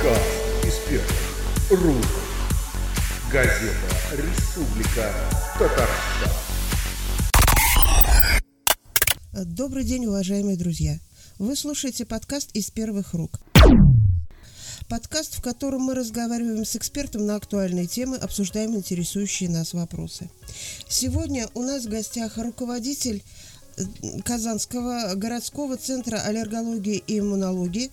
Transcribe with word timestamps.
Подкаст 0.00 0.64
из 0.64 0.74
первых. 0.88 2.04
Газета 3.30 3.74
«Республика 4.12 5.12
Татарстан». 5.58 6.32
Добрый 9.44 9.84
день, 9.84 10.06
уважаемые 10.06 10.56
друзья. 10.56 10.98
Вы 11.38 11.54
слушаете 11.54 12.06
подкаст 12.06 12.48
из 12.54 12.70
первых 12.70 13.12
рук. 13.12 13.40
Подкаст, 14.88 15.36
в 15.36 15.42
котором 15.42 15.82
мы 15.82 15.94
разговариваем 15.94 16.64
с 16.64 16.76
экспертом 16.76 17.26
на 17.26 17.36
актуальные 17.36 17.86
темы, 17.86 18.16
обсуждаем 18.16 18.74
интересующие 18.74 19.50
нас 19.50 19.74
вопросы. 19.74 20.30
Сегодня 20.88 21.46
у 21.52 21.62
нас 21.62 21.84
в 21.84 21.90
гостях 21.90 22.38
руководитель 22.38 23.22
э, 23.76 23.82
Казанского 24.24 25.12
городского 25.14 25.76
центра 25.76 26.22
аллергологии 26.22 27.04
и 27.06 27.18
иммунологии, 27.18 27.90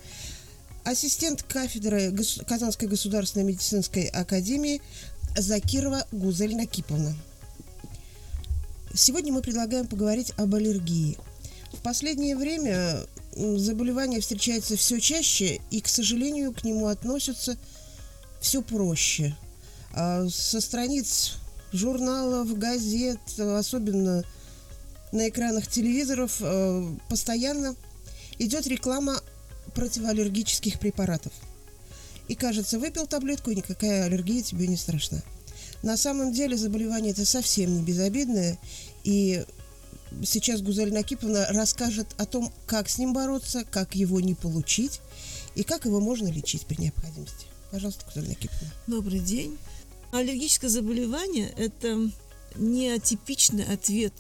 ассистент 0.88 1.44
кафедры 1.44 2.16
Казанской 2.48 2.88
государственной 2.88 3.44
медицинской 3.44 4.06
академии 4.06 4.82
Закирова 5.36 6.08
Гузель 6.14 6.56
Накиповна. 6.56 7.14
Сегодня 8.94 9.34
мы 9.34 9.42
предлагаем 9.42 9.86
поговорить 9.86 10.32
об 10.38 10.56
аллергии. 10.56 11.18
В 11.74 11.82
последнее 11.82 12.38
время 12.38 13.02
заболевание 13.36 14.22
встречается 14.22 14.78
все 14.78 15.02
чаще, 15.02 15.60
и, 15.72 15.82
к 15.82 15.90
сожалению, 15.90 16.54
к 16.54 16.64
нему 16.64 16.88
относятся 16.88 17.58
все 18.40 18.62
проще. 18.62 19.36
А 19.92 20.26
со 20.30 20.62
страниц 20.62 21.34
журналов, 21.74 22.58
газет, 22.58 23.20
особенно 23.38 24.24
на 25.12 25.28
экранах 25.28 25.68
телевизоров, 25.68 26.38
э, 26.40 26.96
постоянно 27.10 27.76
идет 28.40 28.68
реклама 28.68 29.22
противоаллергических 29.78 30.80
препаратов. 30.80 31.32
И 32.28 32.34
кажется, 32.34 32.80
выпил 32.80 33.06
таблетку, 33.06 33.52
и 33.52 33.56
никакая 33.56 34.06
аллергия 34.06 34.42
тебе 34.42 34.66
не 34.66 34.76
страшна. 34.76 35.22
На 35.84 35.98
самом 35.98 36.34
деле 36.34 36.58
заболевание 36.58 37.12
это 37.12 37.26
совсем 37.26 37.76
не 37.76 37.84
безобидное, 37.84 38.58
и 39.04 39.46
сейчас 40.26 40.64
Гузель 40.64 40.92
Накиповна 40.92 41.46
расскажет 41.52 42.08
о 42.18 42.26
том, 42.26 42.52
как 42.66 42.90
с 42.90 42.98
ним 42.98 43.14
бороться, 43.14 43.66
как 43.70 43.94
его 43.94 44.20
не 44.20 44.34
получить 44.34 45.00
и 45.54 45.62
как 45.62 45.86
его 45.86 46.00
можно 46.00 46.28
лечить 46.28 46.66
при 46.66 46.82
необходимости. 46.82 47.46
Пожалуйста, 47.70 48.04
Гузель 48.08 48.30
Накиповна. 48.30 48.74
Добрый 48.88 49.20
день. 49.20 49.60
Аллергическое 50.12 50.72
заболевание– 50.72 51.54
это 51.58 52.10
неатипичный 52.56 53.66
ответ 53.72 54.14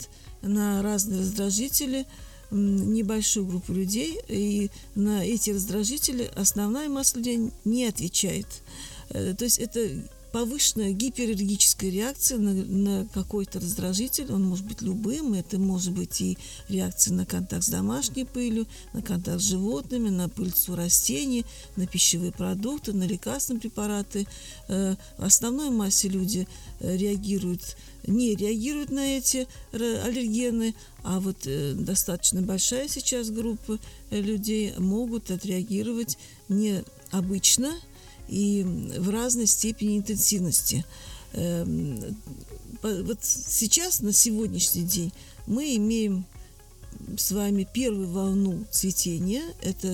на 0.43 0.83
разные 0.83 1.21
раздражители 1.21 2.05
небольшую 2.51 3.45
группу 3.45 3.73
людей, 3.73 4.19
и 4.27 4.69
на 4.95 5.25
эти 5.25 5.51
раздражители 5.51 6.29
основная 6.35 6.89
масса 6.89 7.17
людей 7.17 7.51
не 7.65 7.85
отвечает. 7.85 8.47
Э, 9.09 9.33
то 9.37 9.45
есть 9.45 9.59
это 9.59 9.89
повышенная 10.31 10.91
гипераллергическая 10.91 11.89
реакция 11.89 12.37
на, 12.37 12.53
на 12.53 13.07
какой-то 13.13 13.59
раздражитель, 13.59 14.31
он 14.31 14.43
может 14.43 14.65
быть 14.65 14.81
любым, 14.81 15.33
это 15.33 15.57
может 15.57 15.93
быть 15.93 16.21
и 16.21 16.37
реакция 16.69 17.13
на 17.13 17.25
контакт 17.25 17.63
с 17.63 17.69
домашней 17.69 18.25
пылью, 18.25 18.67
на 18.93 19.01
контакт 19.01 19.41
с 19.41 19.45
животными, 19.45 20.09
на 20.09 20.29
пыльцу 20.29 20.75
растений, 20.75 21.45
на 21.75 21.87
пищевые 21.87 22.31
продукты, 22.31 22.93
на 22.93 23.03
лекарственные 23.03 23.61
препараты. 23.61 24.27
Э, 24.67 24.95
в 25.17 25.23
основной 25.23 25.69
массе 25.69 26.09
люди 26.09 26.47
э, 26.79 26.97
реагируют, 26.97 27.77
не 28.05 28.35
реагируют 28.35 28.91
на 28.91 29.17
эти 29.17 29.47
аллергены, 29.71 30.75
а 31.03 31.19
вот 31.19 31.37
э, 31.45 31.73
достаточно 31.73 32.41
большая 32.41 32.87
сейчас 32.87 33.29
группа 33.29 33.79
людей 34.11 34.73
могут 34.77 35.31
отреагировать 35.31 36.17
необычно, 36.49 37.73
и 38.27 38.63
в 38.97 39.09
разной 39.09 39.47
степени 39.47 39.97
интенсивности. 39.97 40.85
Эм, 41.33 41.99
вот 42.81 43.19
сейчас, 43.21 44.01
на 44.01 44.13
сегодняшний 44.13 44.83
день, 44.83 45.11
мы 45.45 45.75
имеем 45.75 46.25
с 47.17 47.31
вами 47.31 47.67
первую 47.71 48.09
волну 48.09 48.65
цветения. 48.71 49.43
Это 49.61 49.87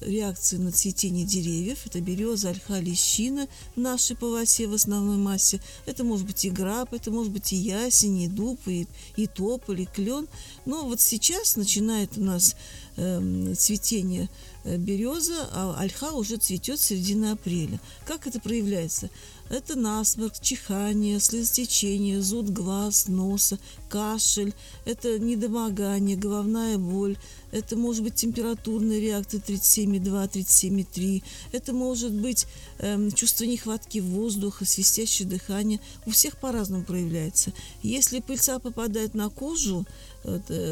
реакция 0.00 0.58
на 0.58 0.72
цветение 0.72 1.24
деревьев. 1.24 1.86
Это 1.86 2.00
береза, 2.00 2.50
ольха, 2.50 2.80
лещина 2.80 3.48
в 3.74 3.80
нашей 3.80 4.16
полосе 4.16 4.66
в 4.66 4.74
основной 4.74 5.16
массе. 5.16 5.60
Это 5.86 6.04
может 6.04 6.26
быть 6.26 6.44
и 6.44 6.50
граб, 6.50 6.92
это 6.92 7.10
может 7.10 7.32
быть 7.32 7.52
и 7.52 7.56
ясень, 7.56 8.22
и 8.22 8.28
дуб, 8.28 8.58
и, 8.66 8.86
и 9.16 9.26
тополь, 9.26 9.82
и 9.82 9.86
клен. 9.86 10.28
Но 10.64 10.84
вот 10.84 11.00
сейчас 11.00 11.56
начинает 11.56 12.16
у 12.16 12.22
нас 12.22 12.56
э, 12.96 13.54
цветение 13.56 14.28
береза, 14.64 15.48
а 15.52 15.76
ольха 15.78 16.12
уже 16.12 16.36
цветет 16.36 16.80
с 16.80 16.86
середины 16.86 17.32
апреля. 17.32 17.80
Как 18.06 18.26
это 18.26 18.40
проявляется? 18.40 19.10
Это 19.48 19.76
насморк, 19.76 20.34
чихание, 20.40 21.20
слезотечение, 21.20 22.20
зуд 22.20 22.50
глаз, 22.50 23.06
носа, 23.06 23.58
кашель, 23.88 24.52
это 24.84 25.20
недомогание, 25.20 26.16
головная 26.16 26.78
боль, 26.78 27.16
это 27.52 27.76
может 27.76 28.02
быть 28.02 28.16
температурная 28.16 28.98
реакция 28.98 29.40
37,2, 29.40 30.30
37,3, 30.30 31.22
это 31.52 31.72
может 31.72 32.12
быть 32.12 32.46
э, 32.78 33.10
чувство 33.14 33.44
нехватки 33.44 33.98
воздуха, 33.98 34.64
свистящее 34.64 35.28
дыхание. 35.28 35.80
У 36.06 36.10
всех 36.10 36.38
по-разному 36.38 36.84
проявляется. 36.84 37.52
Если 37.82 38.20
пыльца 38.20 38.58
попадает 38.58 39.14
на 39.14 39.30
кожу, 39.30 39.86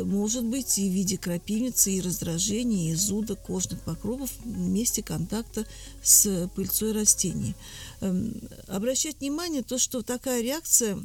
может 0.05 0.45
быть 0.45 0.79
и 0.79 0.89
в 0.89 0.93
виде 0.93 1.17
крапивницы, 1.17 1.93
и 1.93 2.01
раздражения, 2.01 2.93
и 2.93 2.95
зуда, 2.95 3.35
кожных 3.37 3.81
покровов 3.81 4.31
в 4.45 4.69
месте 4.69 5.03
контакта 5.03 5.67
с 6.03 6.51
пыльцой 6.55 6.93
растений. 6.93 7.55
Эм, 8.01 8.41
обращать 8.69 9.21
внимание 9.21 9.63
то, 9.63 9.79
что 9.79 10.03
такая 10.03 10.43
реакция 10.43 10.99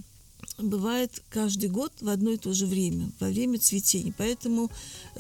бывает 0.58 1.22
каждый 1.30 1.70
год 1.70 1.92
в 2.02 2.10
одно 2.10 2.32
и 2.32 2.38
то 2.38 2.54
же 2.54 2.66
время, 2.66 3.12
во 3.20 3.28
время 3.28 3.60
цветения. 3.60 4.14
Поэтому 4.18 4.70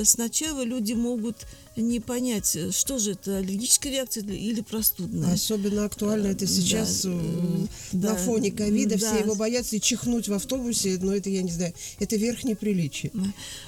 сначала 0.03 0.63
люди 0.63 0.93
могут 0.93 1.45
не 1.75 1.99
понять, 1.99 2.57
что 2.71 2.99
же 2.99 3.11
это, 3.11 3.37
аллергическая 3.37 3.93
реакция 3.93 4.23
или 4.23 4.61
простудная. 4.61 5.33
Особенно 5.33 5.85
актуально 5.85 6.27
это 6.27 6.45
сейчас 6.45 7.03
да, 7.03 7.11
на 7.11 7.67
да, 7.93 8.15
фоне 8.15 8.51
ковида. 8.51 8.97
Да. 8.97 9.07
Все 9.07 9.23
его 9.23 9.35
боятся 9.35 9.75
и 9.75 9.81
чихнуть 9.81 10.27
в 10.27 10.33
автобусе, 10.33 10.97
но 11.01 11.15
это, 11.15 11.29
я 11.29 11.41
не 11.41 11.51
знаю, 11.51 11.73
это 11.99 12.15
верхнее 12.17 12.55
приличие. 12.55 13.11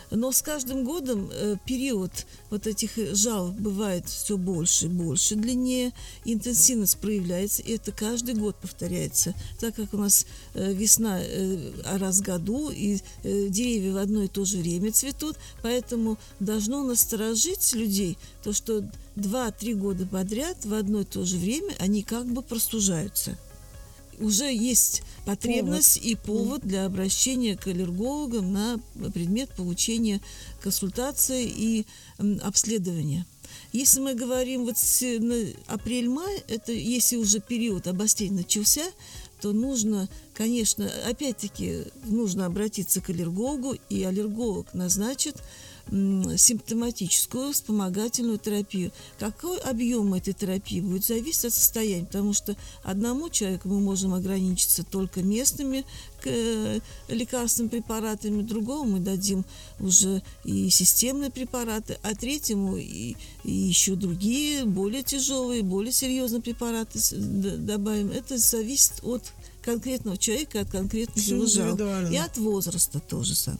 Но 0.10 0.32
с 0.34 0.42
каждым 0.42 0.84
годом 0.84 1.30
э, 1.32 1.56
период 1.66 2.12
вот 2.50 2.68
этих 2.68 2.92
жалоб 3.16 3.56
бывает 3.56 4.10
все 4.10 4.38
больше 4.38 4.88
и 4.88 4.90
больше, 4.90 5.36
длиннее, 5.36 5.94
интенсивность 6.26 6.98
проявляется, 6.98 7.62
и 7.62 7.76
это 7.76 7.94
каждый 7.94 8.36
год 8.36 8.58
повторяется. 8.58 9.34
Так 9.62 9.76
как 9.76 9.94
у 9.94 9.98
нас 9.98 10.26
э, 10.54 10.74
весна 10.74 11.22
э, 11.22 11.72
раз 11.86 12.20
в 12.20 12.24
году, 12.24 12.72
и 12.72 13.00
деревья 13.24 13.94
в 13.94 13.98
одно 13.98 14.24
и 14.24 14.28
то 14.28 14.44
же 14.44 14.58
время 14.58 14.92
цветут, 14.92 15.38
поэтому 15.62 16.18
должно 16.40 16.84
насторожить 16.84 17.74
людей 17.74 18.18
то, 18.44 18.54
что 18.54 18.84
2-3 19.16 19.74
года 19.76 20.06
подряд 20.06 20.66
в 20.66 20.74
одно 20.74 21.02
и 21.02 21.06
то 21.06 21.26
же 21.26 21.38
время 21.38 21.74
они 21.80 22.04
как 22.04 22.26
бы 22.26 22.42
простужаются 22.42 23.38
уже 24.22 24.54
есть 24.54 25.04
потребность 25.26 26.00
повод. 26.00 26.12
и 26.12 26.16
повод 26.16 26.62
для 26.62 26.86
обращения 26.86 27.58
к 27.58 27.68
аллергологам 27.68 28.54
на 28.54 28.80
предмет 29.14 29.50
получения 29.52 30.22
консультации 30.62 31.46
и 31.46 31.86
обследования. 32.42 33.26
Если 33.74 34.00
мы 34.00 34.16
говорим 34.16 34.66
вот 34.66 34.78
апрель-май, 35.68 36.44
это 36.48 36.72
если 36.72 37.18
уже 37.18 37.40
период 37.40 37.88
обострения 37.88 38.38
начался, 38.38 38.84
то 39.42 39.52
нужно, 39.52 40.08
конечно, 40.34 40.90
опять-таки 41.08 41.86
нужно 42.06 42.46
обратиться 42.46 43.02
к 43.02 43.10
аллергологу, 43.10 43.76
и 43.90 44.04
аллерголог 44.04 44.74
назначит 44.74 45.36
симптоматическую 45.90 47.54
вспомогательную 47.54 48.38
терапию. 48.38 48.92
Какой 49.20 49.58
объем 49.60 50.14
этой 50.14 50.34
терапии 50.34 50.80
будет 50.80 51.06
зависеть 51.06 51.46
от 51.46 51.54
состояния, 51.54 52.06
потому 52.06 52.34
что 52.34 52.56
одному 52.84 53.30
человеку 53.30 53.68
мы 53.70 53.80
можем 53.80 54.14
ограничиться 54.14 54.84
только 54.84 55.22
местными 55.22 55.86
э, 56.26 56.80
лекарственными 57.08 57.70
препаратами, 57.70 58.42
другому 58.42 58.94
мы 58.94 59.00
дадим 59.00 59.46
уже 59.80 60.22
и 60.44 60.70
системные 60.70 61.30
препараты, 61.30 61.98
а 62.04 62.16
третьему 62.16 62.78
и, 62.78 63.16
и 63.44 63.52
еще 63.52 63.96
другие, 63.96 64.66
более 64.66 65.04
тяжелые, 65.04 65.64
более 65.64 65.92
серьезные 65.92 66.42
препараты 66.42 67.00
добавим. 67.12 68.12
Это 68.12 68.38
зависит 68.38 69.04
от 69.04 69.24
конкретного 69.64 70.18
человека, 70.18 70.62
от 70.62 70.72
конкретных 70.72 71.26
его 71.26 71.46
жалоб. 71.46 71.80
И 72.12 72.18
от 72.18 72.38
возраста 72.38 73.00
тоже 73.00 73.36
сам. 73.36 73.58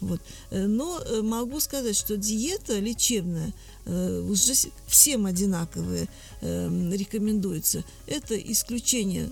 Вот. 0.00 0.20
Э, 0.50 0.66
но 0.66 1.00
э, 1.00 1.22
могу 1.22 1.60
сказать, 1.60 1.96
что 1.96 2.16
диета 2.16 2.78
лечебная 2.78 3.52
уже 3.86 4.52
всем 4.86 5.26
одинаковая 5.26 6.06
рекомендуется. 6.42 7.82
Это 8.06 8.36
исключение 8.36 9.30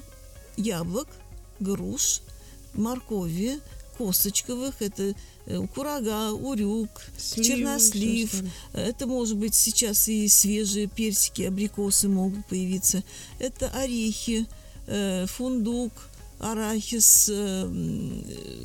яблок, 0.56 1.06
груш, 1.60 2.20
моркови, 2.74 3.60
косточковых, 3.98 4.80
это 4.80 5.14
э, 5.46 5.66
курага, 5.74 6.30
урюк, 6.32 6.90
Сливы, 7.18 7.48
чернослив. 7.48 8.44
Это 8.72 9.06
может 9.06 9.36
быть 9.36 9.54
сейчас 9.54 10.08
и 10.08 10.28
свежие 10.28 10.86
персики, 10.86 11.42
абрикосы 11.42 12.08
могут 12.08 12.46
появиться. 12.46 13.02
Это 13.38 13.68
орехи, 13.70 14.46
э, 14.86 15.26
фундук, 15.26 15.92
арахис, 16.38 17.28
э, 17.32 17.68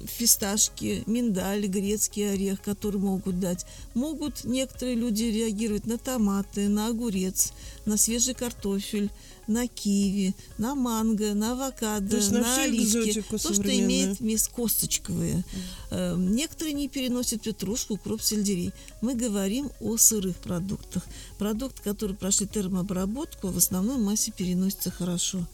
фисташки, 0.06 1.04
миндаль, 1.08 1.66
грецкий 1.66 2.32
орех, 2.32 2.62
которые 2.62 3.02
могут 3.02 3.40
дать. 3.40 3.66
Могут 3.96 4.44
некоторые 4.44 4.96
люди 4.96 5.24
реагировать 5.24 5.86
на 5.86 5.98
томаты, 5.98 6.70
на 6.70 6.88
огурец, 6.88 7.54
на 7.86 7.98
свежий 7.98 8.36
картофель, 8.36 9.10
на 9.48 9.68
киви, 9.68 10.34
на 10.58 10.76
манго, 10.76 11.34
на 11.34 11.52
авокадо, 11.52 12.10
То 12.10 12.18
есть 12.18 12.32
на 12.32 12.42
на 12.42 12.64
оливки. 12.64 13.22
То, 13.30 13.38
что 13.38 13.80
имеет 13.80 14.20
вместо 14.20 14.52
косточковые. 14.52 15.44
Э, 15.92 16.16
Некоторые 16.18 16.74
не 16.74 16.88
переносят 16.88 17.42
петрушку, 17.42 17.96
укроп, 17.96 18.22
сельдерей. 18.22 18.72
Мы 19.02 19.16
говорим 19.16 19.70
о 19.80 19.98
сырых 19.98 20.38
продуктах. 20.38 21.04
Продукты, 21.38 21.82
которые 21.84 22.18
прошли 22.18 22.48
термообработку, 22.48 23.50
в 23.50 23.58
основной 23.58 23.98
массе 23.98 24.32
переносятся 24.32 24.92
хорошо. 24.92 25.46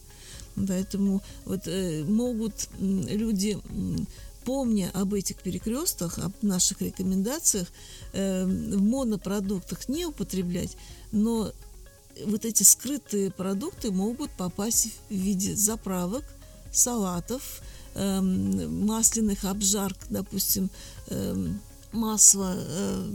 Поэтому 0.56 1.22
вот 1.44 1.66
э, 1.66 2.04
могут 2.04 2.68
люди, 2.78 3.58
помня 4.44 4.90
об 4.94 5.14
этих 5.14 5.36
перекрестках, 5.36 6.18
об 6.18 6.32
наших 6.42 6.80
рекомендациях, 6.82 7.68
э, 8.12 8.44
в 8.44 8.82
монопродуктах 8.82 9.88
не 9.88 10.06
употреблять, 10.06 10.76
но 11.12 11.52
вот 12.26 12.44
эти 12.44 12.62
скрытые 12.62 13.30
продукты 13.30 13.90
могут 13.90 14.30
попасть 14.32 14.88
в 15.08 15.14
виде 15.14 15.54
заправок, 15.54 16.24
салатов, 16.72 17.62
эм, 17.94 18.86
масляных 18.86 19.44
обжарок, 19.44 19.98
допустим, 20.08 20.70
эм, 21.08 21.60
масло 21.92 22.54
э, 22.56 23.12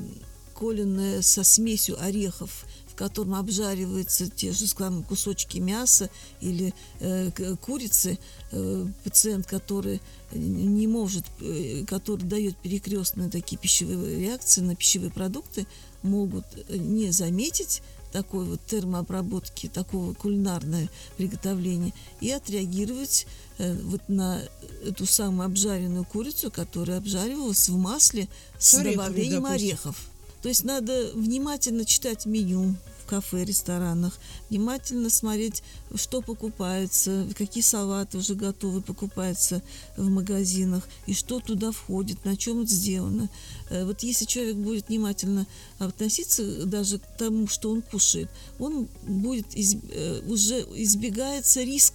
коленное 0.54 1.22
со 1.22 1.44
смесью 1.44 2.02
орехов, 2.02 2.66
в 2.88 2.96
котором 2.96 3.36
обжариваются 3.36 4.30
те 4.30 4.54
же 4.54 4.68
скажем, 4.68 5.04
кусочки 5.04 5.58
мяса 5.58 6.10
или 6.40 6.74
э, 7.02 7.30
курицы, 7.62 8.18
э, 8.52 8.88
пациент, 9.04 9.46
который 9.48 10.02
не 10.32 10.88
может, 10.88 11.26
э, 11.42 11.84
который 11.86 12.24
дает 12.24 12.56
перекрестные 12.56 13.30
такие 13.30 13.58
пищевые 13.58 14.20
реакции 14.20 14.62
на 14.62 14.76
пищевые 14.76 15.12
продукты, 15.12 15.68
могут 16.04 16.46
не 16.70 17.12
заметить 17.12 17.82
такой 18.16 18.46
вот 18.46 18.62
термообработки, 18.66 19.68
такого 19.68 20.14
кулинарное 20.14 20.90
приготовление 21.18 21.94
и 22.22 22.32
отреагировать 22.32 23.28
э, 23.58 23.74
вот 23.84 24.08
на 24.08 24.42
эту 24.86 25.06
самую 25.06 25.48
обжаренную 25.48 26.06
курицу, 26.06 26.50
которая 26.50 27.00
обжаривалась 27.00 27.68
в 27.68 27.78
масле 27.78 28.30
с, 28.58 28.70
С 28.70 28.74
орехами, 28.76 28.96
добавлением 28.96 29.44
допустим. 29.44 29.68
орехов. 29.68 30.10
То 30.42 30.48
есть 30.48 30.64
надо 30.64 31.12
внимательно 31.14 31.84
читать 31.84 32.26
меню 32.26 32.76
в 33.06 33.08
кафе, 33.08 33.46
ресторанах, 33.46 34.18
внимательно 34.50 35.10
смотреть, 35.10 35.62
что 35.94 36.22
покупается, 36.22 37.28
какие 37.38 37.64
салаты 37.64 38.18
уже 38.18 38.34
готовы 38.36 38.82
покупаются 38.82 39.62
в 39.96 40.10
магазинах, 40.10 40.88
и 41.06 41.14
что 41.14 41.40
туда 41.40 41.72
входит, 41.72 42.26
на 42.26 42.36
чем 42.36 42.62
это 42.62 42.72
сделано. 42.72 43.30
Э, 43.70 43.86
Вот 43.86 44.02
если 44.04 44.26
человек 44.26 44.56
будет 44.56 44.90
внимательно 44.90 45.46
относиться 45.78 46.66
даже 46.66 46.98
к 46.98 47.06
тому, 47.18 47.48
что 47.48 47.70
он 47.72 47.82
кушает, 47.82 48.30
он 48.60 48.88
будет 49.08 49.56
из- 49.56 49.76
э, 49.92 50.22
уже 50.28 50.62
избегается 50.76 51.62
риск 51.62 51.94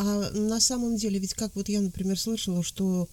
А 0.00 0.30
на 0.30 0.60
самом 0.60 0.96
деле, 0.96 1.18
ведь 1.18 1.34
как 1.34 1.56
вот 1.56 1.68
я, 1.68 1.80
например, 1.80 2.16
слышала, 2.16 2.62
что 2.62 3.08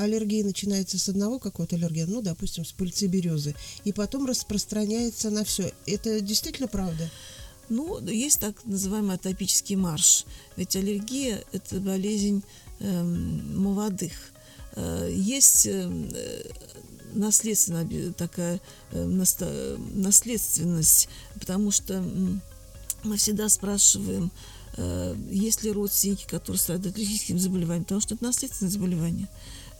аллергия 0.00 0.44
начинается 0.44 0.98
с 0.98 1.08
одного 1.08 1.38
какого-то 1.38 1.76
аллергена, 1.76 2.10
ну, 2.10 2.22
допустим, 2.22 2.64
с 2.64 2.72
пыльцы 2.72 3.06
березы, 3.06 3.54
и 3.84 3.92
потом 3.92 4.26
распространяется 4.26 5.30
на 5.30 5.44
все. 5.44 5.72
Это 5.86 6.20
действительно 6.20 6.66
правда? 6.68 7.08
Ну, 7.68 8.04
есть 8.06 8.40
так 8.40 8.56
называемый 8.64 9.14
атопический 9.14 9.76
марш. 9.76 10.24
Ведь 10.56 10.74
аллергия– 10.74 11.44
это 11.52 11.78
болезнь 11.80 12.42
эм, 12.80 13.62
молодых. 13.62 14.12
Э, 14.74 15.08
есть 15.12 15.66
э, 15.66 15.88
наследственная 17.12 18.12
такая 18.12 18.60
э, 18.90 19.04
наследственность, 19.04 21.08
потому 21.34 21.70
что 21.70 22.02
мы 23.04 23.16
всегда 23.16 23.48
спрашиваем, 23.48 24.32
э, 24.76 25.14
есть 25.30 25.62
ли 25.62 25.70
родственники, 25.70 26.26
которые 26.26 26.58
страдают 26.58 26.96
аллергическим 26.96 27.38
заболеванием, 27.38 27.84
потому 27.84 28.00
что 28.00 28.14
это 28.14 28.24
наследственное 28.24 28.72
заболевание. 28.72 29.28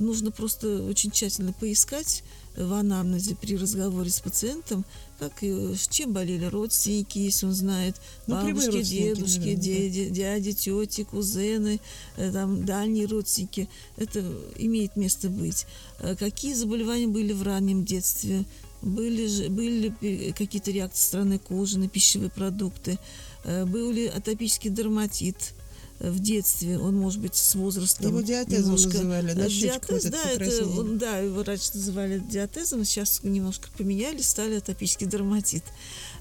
Нужно 0.01 0.31
просто 0.31 0.83
очень 0.83 1.11
тщательно 1.11 1.53
поискать 1.53 2.25
в 2.57 2.73
анамнезе 2.73 3.37
при 3.37 3.57
разговоре 3.57 4.09
с 4.11 4.19
пациентом, 4.21 4.85
как 5.19 5.43
и 5.43 5.75
с 5.75 5.87
чем 5.89 6.15
болели 6.15 6.47
родственники, 6.47 7.19
если 7.19 7.45
он 7.47 7.53
знает, 7.53 7.97
Ну, 8.27 8.35
бабушки, 8.35 8.83
дедушки, 8.83 9.39
наверное, 9.39 10.09
да. 10.09 10.15
дяди, 10.15 10.53
тети, 10.53 11.05
кузены, 11.05 11.81
э, 12.17 12.33
там, 12.33 12.65
дальние 12.65 13.07
родственники. 13.07 13.69
Это 13.99 14.25
имеет 14.57 14.97
место 14.97 15.29
быть. 15.29 15.67
Э, 16.01 16.17
Какие 16.17 16.55
заболевания 16.55 17.07
были 17.07 17.35
в 17.35 17.43
раннем 17.43 17.85
детстве? 17.85 18.45
Были, 18.81 19.27
же, 19.27 19.51
были 19.51 20.33
какие-то 20.33 20.71
реакции 20.71 21.03
со 21.03 21.07
стороны 21.09 21.39
кожи 21.39 21.79
на 21.79 21.89
пищевые 21.89 22.31
продукты? 22.31 22.99
Э, 23.45 23.67
Был 23.67 23.91
ли 23.91 24.07
атопический 24.07 24.71
дерматит? 24.71 25.53
В 26.01 26.19
детстве 26.19 26.79
он 26.79 26.97
может 26.97 27.21
быть 27.21 27.37
с 27.37 27.55
возрастом 27.55 28.07
Его 28.09 28.23
диатезом 28.23 28.63
немножко- 28.75 28.89
называли, 28.95 29.33
на 29.35 29.41
Э, 29.43 29.49
Диатез, 29.51 30.05
вот 30.05 30.11
да, 30.13 30.31
это 30.31 30.67
он- 30.69 30.99
да, 30.99 31.19
его 31.19 31.43
раньше 31.43 31.71
называли 31.75 32.19
диатезом, 32.21 32.87
сейчас 32.87 33.21
немножко 33.23 33.69
поменяли, 33.77 34.23
стали 34.23 34.55
атопический 34.55 35.07
дерматит. 35.07 35.63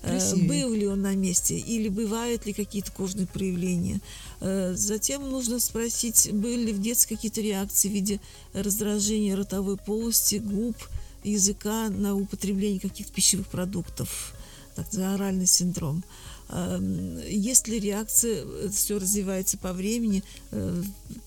Э, 0.03 0.11
Красивее. 0.19 0.47
Был 0.49 0.73
ли 0.73 0.85
он 0.85 1.01
на 1.01 1.15
месте 1.15 1.57
или 1.57 1.87
бывают 1.87 2.45
ли 2.45 2.51
какие-то 2.51 2.91
кожные 2.91 3.25
проявления? 3.27 4.01
Э, 4.41 4.73
Затем 4.75 5.29
нужно 5.29 5.59
спросить, 5.61 6.29
были 6.33 6.65
ли 6.65 6.73
в 6.73 6.81
детстве 6.81 7.15
какие-то 7.15 7.39
реакции 7.39 7.87
в 7.87 7.93
виде 7.93 8.19
раздражения 8.53 9.35
ротовой 9.37 9.77
полости, 9.77 10.35
губ, 10.35 10.75
языка 11.23 11.89
на 11.89 12.15
употребление 12.15 12.81
каких-то 12.81 13.13
пищевых 13.13 13.47
продуктов, 13.47 14.33
так 14.75 14.85
называемый 14.87 15.15
оральный 15.15 15.47
синдром. 15.47 16.03
Эм, 16.49 17.19
Если 17.27 17.77
реакция, 17.77 18.43
все 18.69 18.97
развивается 18.97 19.57
по 19.57 19.71
времени, 19.71 20.23
э, 20.51 20.83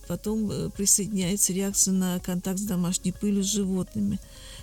потом 0.08 0.50
э, 0.50 0.70
присоединяется 0.70 1.52
реакция 1.52 1.92
на 1.92 2.18
контакт 2.18 2.58
с 2.58 2.62
домашней 2.62 3.12
пылью 3.12 3.44
с 3.44 3.46
животными. 3.46 4.18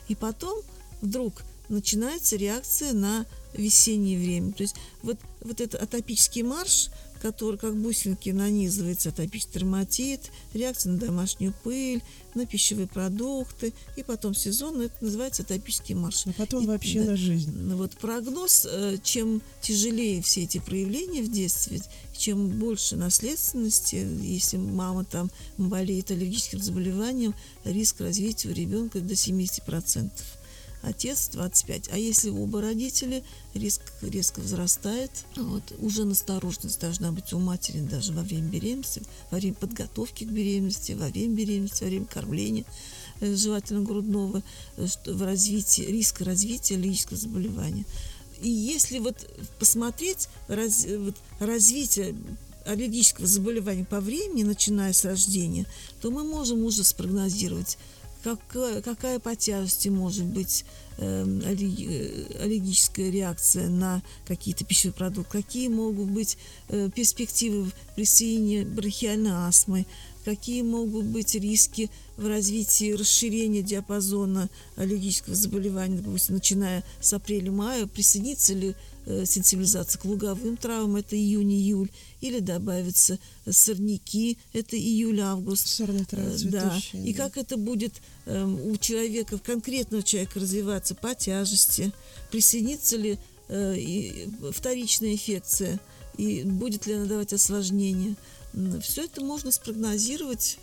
И 0.10 0.16
потом 0.16 0.60
вдруг 1.02 1.44
начинается 1.70 2.36
реакция 2.36 2.94
на 2.94 3.26
весеннее 3.54 4.20
время. 4.20 4.52
То 4.52 4.64
есть 4.64 4.76
вот, 5.02 5.18
вот 5.42 5.62
этот 5.62 5.82
атопический 5.82 6.42
марш, 6.42 6.90
который 7.22 7.58
как 7.58 7.76
бусинки 7.76 8.30
нанизывается, 8.30 9.10
атопический 9.10 9.60
дерматит, 9.60 10.32
реакция 10.54 10.94
на 10.94 11.00
домашнюю 11.00 11.54
пыль, 11.64 12.02
на 12.36 12.46
пищевые 12.46 12.88
продукты, 12.88 13.74
и 13.98 14.04
потом 14.04 14.34
сезон, 14.34 14.82
это 14.82 14.94
называется 15.02 15.44
атопический 15.44 15.96
марш. 15.96 16.26
А 16.28 16.34
потом 16.34 16.64
И- 16.64 16.68
вообще 16.68 17.02
да. 17.04 17.12
на 17.12 17.18
жизнь. 17.18 17.52
Ну, 17.56 17.78
Вот 17.78 17.98
прогноз, 17.98 18.68
э, 18.70 18.98
чем 19.04 19.42
тяжелее 19.62 20.22
все 20.22 20.44
эти 20.44 20.60
проявления 20.60 21.22
в 21.22 21.32
детстве, 21.32 21.82
чем 22.18 22.50
больше 22.50 22.96
наследственности, 22.98 23.96
если 24.22 24.58
мама 24.58 25.06
там 25.06 25.32
болеет 25.58 26.12
аллергическим 26.12 26.62
заболеванием, 26.62 27.34
риск 27.64 28.02
развития 28.02 28.50
у 28.50 28.54
ребенка 28.54 29.00
до 29.00 29.16
70%. 29.16 30.10
Отец 30.82 31.30
25. 31.34 31.90
А 31.92 31.98
если 31.98 32.30
оба 32.30 32.62
родители, 32.62 33.24
риск 33.54 33.82
резко 34.02 34.40
возрастает. 34.40 35.12
Вот. 35.36 35.64
Уже 35.80 36.06
настороженность 36.06 36.80
должна 36.80 37.12
быть 37.12 37.34
у 37.34 37.40
матери 37.40 37.80
даже 37.80 38.14
во 38.14 38.22
время 38.22 38.48
беременности, 38.48 39.02
во 39.30 39.38
время 39.40 39.56
подготовки 39.56 40.24
к 40.24 40.30
беременности, 40.30 40.94
во 40.94 41.08
время 41.08 41.36
беременности, 41.36 41.84
во 41.84 41.90
время 41.90 42.06
кормления 42.06 42.66
э, 43.20 43.36
желательно 43.36 43.82
грудного, 43.82 44.42
э, 44.78 44.88
что 44.88 45.14
в 45.14 45.22
развитии, 45.22 45.82
риска 45.82 46.24
развития 46.24 46.76
аллергического 46.76 47.18
заболевания. 47.18 47.86
И 48.42 48.50
если 48.50 49.00
вот 49.00 49.18
посмотреть 49.60 50.30
раз- 50.48 50.86
вот 50.86 51.16
развитие 51.40 52.16
аллергического 52.66 53.28
заболевания 53.28 53.86
по 53.86 54.00
времени, 54.00 54.44
начиная 54.44 54.94
с 54.94 55.04
рождения, 55.04 55.66
то 56.02 56.12
мы 56.12 56.24
можем 56.24 56.64
уже 56.64 56.84
спрогнозировать, 56.84 57.78
какая, 58.24 58.82
какая 58.82 59.20
по 59.20 59.36
тяжести 59.36 59.90
может 59.90 60.26
быть 60.26 60.66
эм, 60.98 61.42
э, 61.42 62.42
аллергическая 62.42 63.10
реакция 63.10 63.70
на 63.70 64.02
какие-то 64.28 64.66
пищевые 64.66 64.94
продукты, 64.94 65.42
какие 65.42 65.68
могут 65.68 66.10
быть 66.10 66.38
э, 66.68 66.90
перспективы 66.94 67.72
присоединения 67.96 68.66
бронхиальной 68.66 69.32
астмы, 69.32 69.86
какие 70.26 70.62
могут 70.62 71.06
быть 71.06 71.36
риски 71.36 71.90
в 72.18 72.28
развитии 72.28 72.94
расширения 72.94 73.62
диапазона 73.62 74.50
аллергического 74.76 75.36
заболевания, 75.36 75.98
допустим, 75.98 76.36
начиная 76.36 76.84
с 77.00 77.14
апреля-мая, 77.14 77.88
присоединится 77.88 78.54
ли 78.54 78.76
сенсибилизация 79.06 80.00
к 80.00 80.06
луговым 80.06 80.58
травмам, 80.58 80.98
это 80.98 81.16
июнь-июль, 81.16 81.90
или 82.22 82.40
добавятся 82.40 83.18
сорняки, 83.50 84.38
это 84.54 84.76
июль-август. 84.78 85.68
Сорные 85.68 86.06
травы, 86.06 86.30
Э, 86.30 86.38
Да, 86.50 86.70
цветущие, 86.70 87.06
и 87.08 87.14
да. 87.14 87.24
как 87.26 87.38
это 87.38 87.58
будет 87.58 87.94
эм, 88.26 88.60
у 88.68 88.78
человека, 88.78 89.38
конкретного 89.40 90.04
человека 90.04 90.40
развиваться 90.40 90.96
по 90.96 91.16
тяжести, 91.16 91.92
присоединится 92.32 92.98
ли 92.98 93.18
э, 93.48 94.28
вторичная 94.52 95.14
инфекция, 95.14 95.80
и 96.18 96.44
будет 96.44 96.86
ли 96.86 96.94
она 96.94 97.06
давать 97.06 97.34
осложнения. 97.34 98.16
Все 98.82 99.06
это 99.06 99.24
можно 99.24 99.52
спрогнозировать. 99.52 100.58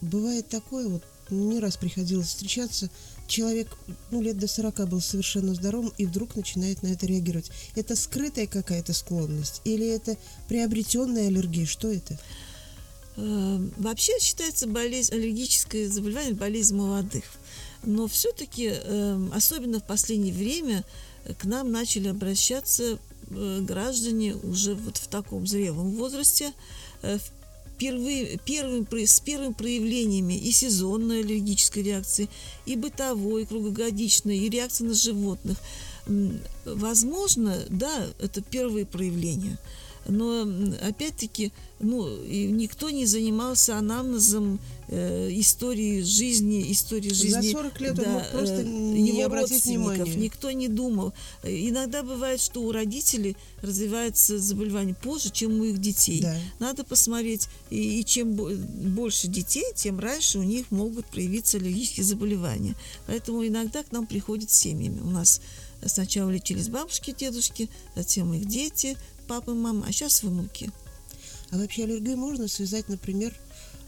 Бывает 0.00 0.48
такое, 0.48 0.88
вот 0.88 1.02
не 1.30 1.60
раз 1.60 1.76
приходилось 1.76 2.28
встречаться, 2.28 2.90
человек, 3.26 3.68
ну, 4.10 4.20
лет 4.20 4.38
до 4.38 4.46
40 4.46 4.88
был 4.88 5.00
совершенно 5.00 5.54
здоровым 5.54 5.92
и 5.98 6.06
вдруг 6.06 6.36
начинает 6.36 6.82
на 6.82 6.88
это 6.88 7.06
реагировать. 7.06 7.50
Это 7.74 7.96
скрытая 7.96 8.46
какая-то 8.46 8.92
склонность 8.92 9.60
или 9.64 9.86
это 9.86 10.16
приобретенная 10.48 11.28
аллергия? 11.28 11.66
Что 11.66 11.90
это? 11.90 12.18
Э, 13.16 13.68
Вообще 13.76 14.12
считается 14.20 14.66
болезнь, 14.66 15.14
аллергическое 15.14 15.88
заболевание 15.88 16.34
болезнь 16.34 16.76
молодых. 16.76 17.24
Но 17.82 18.06
все-таки, 18.08 18.72
особенно 19.34 19.78
в 19.78 19.86
последнее 19.86 20.32
время, 20.32 20.84
к 21.38 21.44
нам 21.44 21.72
начали 21.72 22.08
обращаться 22.08 22.98
э, 23.30 23.60
граждане 23.62 24.34
уже 24.36 24.74
вот 24.74 24.98
в 24.98 25.08
таком 25.08 25.46
зрелом 25.46 25.90
возрасте, 25.92 26.52
э, 27.02 27.18
впервые, 27.74 28.38
первым, 28.44 28.86
с 28.90 29.20
первыми 29.20 29.52
проявлениями 29.52 30.34
и 30.34 30.52
сезонной 30.52 31.20
аллергической 31.20 31.82
реакции, 31.82 32.28
и 32.66 32.76
бытовой, 32.76 33.42
и 33.42 33.46
круглогодичной, 33.46 34.38
и 34.38 34.48
реакции 34.48 34.84
на 34.84 34.94
животных. 34.94 35.58
Возможно, 36.64 37.58
да, 37.68 38.06
это 38.20 38.42
первые 38.42 38.86
проявления. 38.86 39.58
Но 40.06 40.46
опять-таки, 40.82 41.52
ну, 41.80 42.06
никто 42.26 42.90
не 42.90 43.06
занимался 43.06 43.78
анамнезом 43.78 44.60
э, 44.88 45.30
истории 45.32 46.02
жизни, 46.02 46.70
истории 46.72 47.10
За 47.10 47.40
жизни. 47.40 47.52
40 47.52 47.80
лет 47.80 47.98
он 47.98 48.04
да, 48.04 48.10
мог 48.10 48.30
просто 48.30 48.60
э, 48.60 48.64
не 48.64 49.08
его 49.08 49.24
обратить 49.24 49.64
внимания. 49.64 50.14
Никто 50.14 50.50
не 50.50 50.68
думал. 50.68 51.12
Иногда 51.42 52.02
бывает, 52.02 52.40
что 52.40 52.62
у 52.62 52.72
родителей 52.72 53.36
развивается 53.62 54.38
заболевание 54.38 54.94
позже, 54.94 55.30
чем 55.30 55.60
у 55.60 55.64
их 55.64 55.78
детей. 55.78 56.20
Да. 56.20 56.36
Надо 56.58 56.84
посмотреть, 56.84 57.48
и, 57.70 58.00
и 58.00 58.04
чем 58.04 58.34
бо- 58.34 58.54
больше 58.54 59.28
детей, 59.28 59.64
тем 59.74 59.98
раньше 59.98 60.38
у 60.38 60.42
них 60.42 60.70
могут 60.70 61.06
проявиться 61.06 61.56
аллергические 61.56 62.04
заболевания. 62.04 62.74
Поэтому 63.06 63.46
иногда 63.46 63.82
к 63.82 63.92
нам 63.92 64.06
приходят 64.06 64.50
семьями. 64.50 65.00
У 65.00 65.10
нас 65.10 65.40
сначала 65.86 66.30
лечились 66.30 66.68
бабушки, 66.68 67.14
дедушки, 67.16 67.68
затем 67.94 68.32
их 68.34 68.46
дети, 68.46 68.96
папа, 69.26 69.54
мама, 69.54 69.84
а 69.88 69.92
сейчас 69.92 70.22
внуки. 70.22 70.70
А 71.50 71.56
вообще 71.58 71.84
аллергию 71.84 72.16
можно 72.16 72.48
связать, 72.48 72.88
например, 72.88 73.34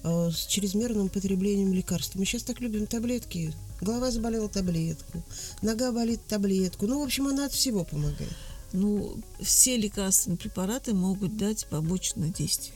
э, 0.04 0.30
с 0.30 0.46
чрезмерным 0.46 1.06
употреблением 1.06 1.72
лекарств. 1.72 2.14
Мы 2.14 2.24
сейчас 2.24 2.42
так 2.42 2.60
любим 2.60 2.86
таблетки. 2.86 3.52
Голова 3.80 4.10
заболела 4.10 4.48
таблетку, 4.48 5.22
нога 5.62 5.92
болит 5.92 6.20
таблетку. 6.26 6.86
Ну, 6.86 7.00
в 7.00 7.04
общем, 7.04 7.26
она 7.26 7.46
от 7.46 7.52
всего 7.52 7.84
помогает. 7.84 8.32
Ну, 8.72 9.16
все 9.40 9.76
лекарственные 9.76 10.38
препараты 10.38 10.94
могут 10.94 11.36
дать 11.36 11.66
побочное 11.66 12.28
действие. 12.30 12.74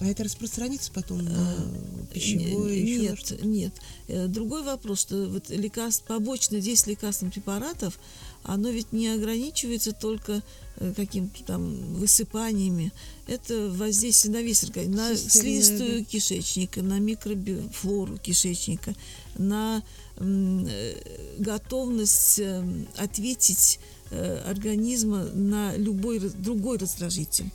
А 0.00 0.06
это 0.06 0.24
распространится 0.24 0.90
потом 0.92 1.24
на 1.24 1.30
А, 1.32 1.56
пищевое, 2.12 2.74
еще 2.80 2.98
на 2.98 3.02
Нет, 3.02 3.18
что-то? 3.18 3.46
нет. 3.46 3.72
Э, 4.08 4.26
Другой 4.26 4.62
вопрос, 4.62 5.00
что 5.00 5.28
вот 5.28 5.48
лекарств, 5.50 6.04
побочное 6.04 6.60
действие 6.60 6.96
лекарственных 6.96 7.34
препаратов, 7.34 7.98
оно 8.44 8.70
ведь 8.70 8.92
не 8.92 9.08
ограничивается 9.08 9.92
только 9.92 10.42
э, 10.76 10.92
каким-то 10.94 11.44
там 11.44 11.94
высыпаниями. 11.94 12.92
Это 13.26 13.70
воздействие 13.70 14.34
на 14.34 14.42
весь 14.42 14.64
организм, 14.64 14.96
на 14.96 15.16
слизистую 15.16 16.00
да. 16.00 16.04
кишечника, 16.04 16.82
на 16.82 16.98
микрофлору 16.98 18.18
кишечника, 18.18 18.94
на 19.38 19.82
э, 20.16 20.94
готовность 21.38 22.38
э, 22.38 22.64
ответить 22.96 23.78
организма 24.46 25.24
на 25.32 25.74
любой 25.74 26.18
другой 26.18 26.76
раздражитель. 26.76 27.50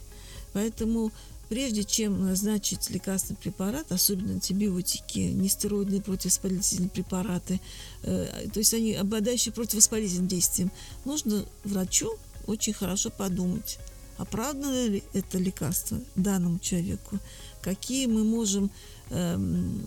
Поэтому 0.53 1.11
прежде 1.49 1.83
чем 1.83 2.25
назначить 2.25 2.89
лекарственный 2.89 3.37
препарат, 3.37 3.91
особенно 3.91 4.33
антибиотики, 4.33 5.19
нестероидные 5.19 6.01
противовоспалительные 6.01 6.89
препараты, 6.89 7.61
э, 8.03 8.47
то 8.51 8.59
есть 8.59 8.73
они 8.73 8.93
обладающие 8.93 9.53
противовоспалительным 9.53 10.27
действием, 10.27 10.71
нужно 11.05 11.45
врачу 11.63 12.15
очень 12.47 12.73
хорошо 12.73 13.09
подумать, 13.09 13.77
оправдано 14.17 14.87
ли 14.87 15.03
это 15.13 15.37
лекарство 15.37 15.99
данному 16.15 16.59
человеку, 16.59 17.19
какие 17.61 18.07
мы 18.07 18.23
можем 18.23 18.71
эм, 19.09 19.81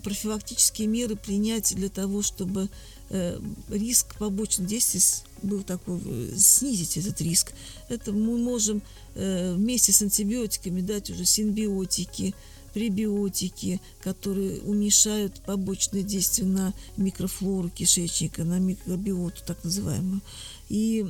профилактические 0.00 0.88
меры 0.88 1.16
принять 1.16 1.74
для 1.74 1.88
того, 1.88 2.22
чтобы 2.22 2.68
э, 3.10 3.40
риск 3.68 4.16
побочных 4.16 4.66
действий 4.68 5.00
был 5.42 5.62
такой, 5.62 6.00
э, 6.04 6.32
снизить 6.36 6.96
этот 6.96 7.20
риск. 7.20 7.52
Это 7.88 8.12
мы 8.12 8.38
можем 8.38 8.82
э, 9.14 9.54
вместе 9.54 9.92
с 9.92 10.02
антибиотиками 10.02 10.80
дать 10.80 11.10
уже 11.10 11.24
симбиотики, 11.24 12.34
пребиотики, 12.74 13.80
которые 14.02 14.60
уменьшают 14.60 15.42
побочные 15.42 16.02
действия 16.02 16.44
на 16.44 16.72
микрофлору 16.96 17.68
кишечника, 17.68 18.44
на 18.44 18.58
микробиоту 18.58 19.42
так 19.44 19.62
называемую. 19.64 20.20
И 20.68 21.04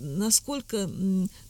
насколько 0.00 0.88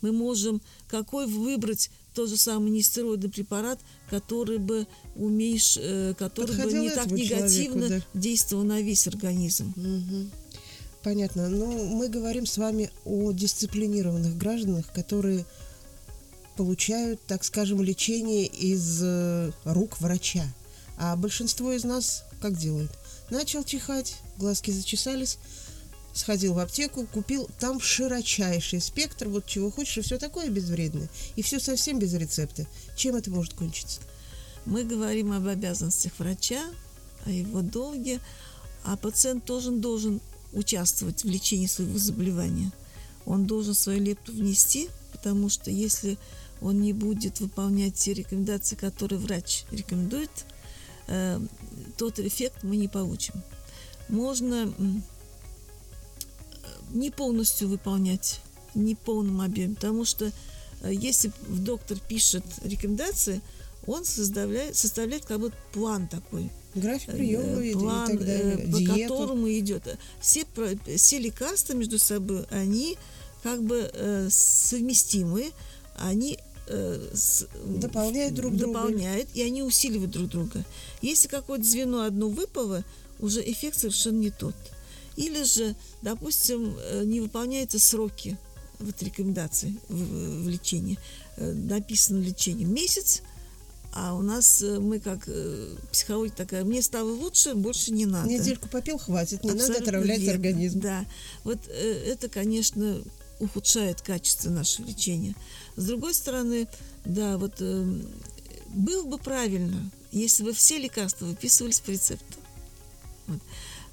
мы 0.01 0.11
можем, 0.11 0.59
какой 0.87 1.27
выбрать 1.27 1.91
тот 2.15 2.29
же 2.29 2.37
самый 2.37 2.71
нестероидный 2.71 3.29
препарат, 3.29 3.79
который 4.09 4.57
бы 4.57 4.87
уменьш, 5.15 5.77
э, 5.79 6.13
который 6.17 6.47
бы 6.47 6.53
Подходил 6.53 6.81
не 6.81 6.89
так 6.89 7.05
этому 7.05 7.19
человеку, 7.19 7.35
негативно 7.35 7.89
да. 7.89 8.01
действовал 8.13 8.63
на 8.63 8.81
весь 8.81 9.07
организм. 9.07 9.73
Мгм. 9.75 10.31
Понятно. 11.03 11.49
Но 11.49 11.67
мы 11.67 12.07
говорим 12.09 12.47
с 12.47 12.57
вами 12.57 12.89
о 13.03 13.31
дисциплинированных 13.31 14.37
гражданах, 14.37 14.91
которые 14.91 15.45
получают, 16.57 17.21
так 17.27 17.43
скажем, 17.43 17.81
лечение 17.83 18.47
из 18.47 19.01
э, 19.03 19.51
рук 19.65 19.99
врача. 19.99 20.45
А 20.97 21.15
большинство 21.15 21.73
из 21.73 21.83
нас 21.83 22.23
как 22.41 22.57
делают? 22.57 22.91
Начал 23.29 23.63
чихать, 23.63 24.15
глазки 24.37 24.71
зачесались, 24.71 25.37
сходил 26.15 26.53
в 26.53 26.59
аптеку, 26.59 27.05
купил 27.05 27.49
там 27.59 27.79
широчайший 27.79 28.81
спектр, 28.81 29.27
вот 29.27 29.45
чего 29.45 29.69
хочешь, 29.69 29.97
и 29.97 30.01
все 30.01 30.17
такое 30.17 30.49
безвредное. 30.49 31.09
И 31.35 31.41
все 31.41 31.59
совсем 31.59 31.99
без 31.99 32.13
рецепта. 32.13 32.65
Чем 32.95 33.15
это 33.15 33.29
может 33.29 33.53
кончиться? 33.53 33.99
Мы 34.65 34.85
говорим 34.85 35.33
об 35.33 35.45
обязанностях 35.45 36.13
врача, 36.17 36.63
о 37.25 37.29
его 37.29 37.61
долге, 37.61 38.19
а 38.83 38.95
пациент 38.95 39.45
тоже 39.45 39.71
должен 39.71 40.21
участвовать 40.53 41.23
в 41.23 41.27
лечении 41.27 41.67
своего 41.67 41.97
заболевания. 41.97 42.71
Он 43.25 43.45
должен 43.45 43.73
свою 43.73 44.01
лепту 44.01 44.31
внести, 44.31 44.89
потому 45.11 45.49
что 45.49 45.69
если 45.69 46.17
он 46.61 46.79
не 46.81 46.93
будет 46.93 47.41
выполнять 47.41 47.95
те 47.95 48.13
рекомендации, 48.13 48.75
которые 48.75 49.19
врач 49.19 49.65
рекомендует, 49.71 50.31
э, 51.07 51.41
тот 51.97 52.19
эффект 52.19 52.63
мы 52.63 52.77
не 52.77 52.87
получим. 52.87 53.33
Можно 54.07 54.73
не 56.95 57.11
полностью 57.11 57.67
выполнять, 57.67 58.39
не 58.73 58.95
в 58.95 58.99
полном 58.99 59.41
объеме, 59.41 59.75
потому 59.75 60.05
что 60.05 60.31
э, 60.81 60.91
если 60.93 61.31
доктор 61.47 61.97
пишет 62.09 62.43
рекомендации, 62.63 63.41
он 63.87 64.03
составляет, 64.05 64.75
составляет 64.75 65.25
как 65.25 65.39
бы 65.39 65.51
план 65.71 66.07
такой, 66.07 66.49
График 66.73 67.09
э, 67.09 67.11
приема 67.13 67.61
и, 67.61 67.69
и 67.69 67.73
план, 67.73 68.07
так 68.07 68.19
далее. 68.25 68.53
э, 68.67 68.71
по 68.71 68.77
Диету. 68.79 69.13
которому 69.13 69.51
идет. 69.51 69.97
Все, 70.19 70.43
все 70.97 71.19
лекарства 71.19 71.73
между 71.73 71.99
собой, 71.99 72.45
они 72.49 72.97
как 73.43 73.61
бы 73.63 73.89
э, 73.93 74.27
совместимы, 74.31 75.51
они 75.97 76.39
э, 76.67 77.09
с- 77.13 77.47
Дополняют 77.65 78.33
друг 78.33 78.55
друга. 78.55 78.73
дополняют, 78.73 79.29
и 79.35 79.41
они 79.43 79.61
усиливают 79.63 80.11
друг 80.11 80.29
друга. 80.29 80.65
Если 81.01 81.27
какое-то 81.27 81.63
звено 81.63 82.01
одно 82.01 82.27
выпало, 82.29 82.83
уже 83.19 83.39
эффект 83.49 83.79
совершенно 83.79 84.17
не 84.17 84.31
тот. 84.31 84.55
Или 85.15 85.43
же, 85.43 85.75
допустим, 86.01 86.75
э, 86.77 87.03
не 87.05 87.21
выполняются 87.21 87.79
сроки 87.79 88.37
вот 88.79 89.01
рекомендаций 89.01 89.79
в, 89.87 90.43
в 90.43 90.49
лечении. 90.49 90.97
Э, 91.37 91.51
Написано 91.53 92.19
лечение 92.19 92.67
месяц, 92.67 93.21
а 93.93 94.13
у 94.13 94.21
нас 94.21 94.61
э, 94.61 94.79
мы 94.79 94.99
как 94.99 95.23
э, 95.27 95.75
психология 95.91 96.33
такая, 96.35 96.65
мне 96.65 96.81
стало 96.81 97.11
лучше, 97.11 97.55
больше 97.55 97.91
не 97.91 98.05
надо. 98.05 98.29
Недельку 98.29 98.67
попил, 98.67 98.97
хватит, 98.97 99.43
не 99.43 99.51
надо 99.51 99.61
Абсолютно 99.61 99.87
отравлять 99.87 100.19
верно. 100.19 100.33
организм. 100.33 100.79
Да, 100.81 101.05
вот 101.45 101.59
э, 101.69 102.03
это, 102.07 102.27
конечно, 102.27 103.01
ухудшает 103.39 104.01
качество 104.01 104.49
нашего 104.49 104.87
лечения. 104.87 105.33
С 105.77 105.85
другой 105.85 106.13
стороны, 106.13 106.67
да, 107.05 107.37
вот 107.37 107.53
э, 107.59 108.01
было 108.73 109.05
бы 109.05 109.17
правильно, 109.17 109.89
если 110.11 110.43
бы 110.43 110.53
все 110.53 110.77
лекарства 110.77 111.25
выписывались 111.25 111.79
по 111.79 111.91
рецепту. 111.91 112.37
Вот. 113.27 113.39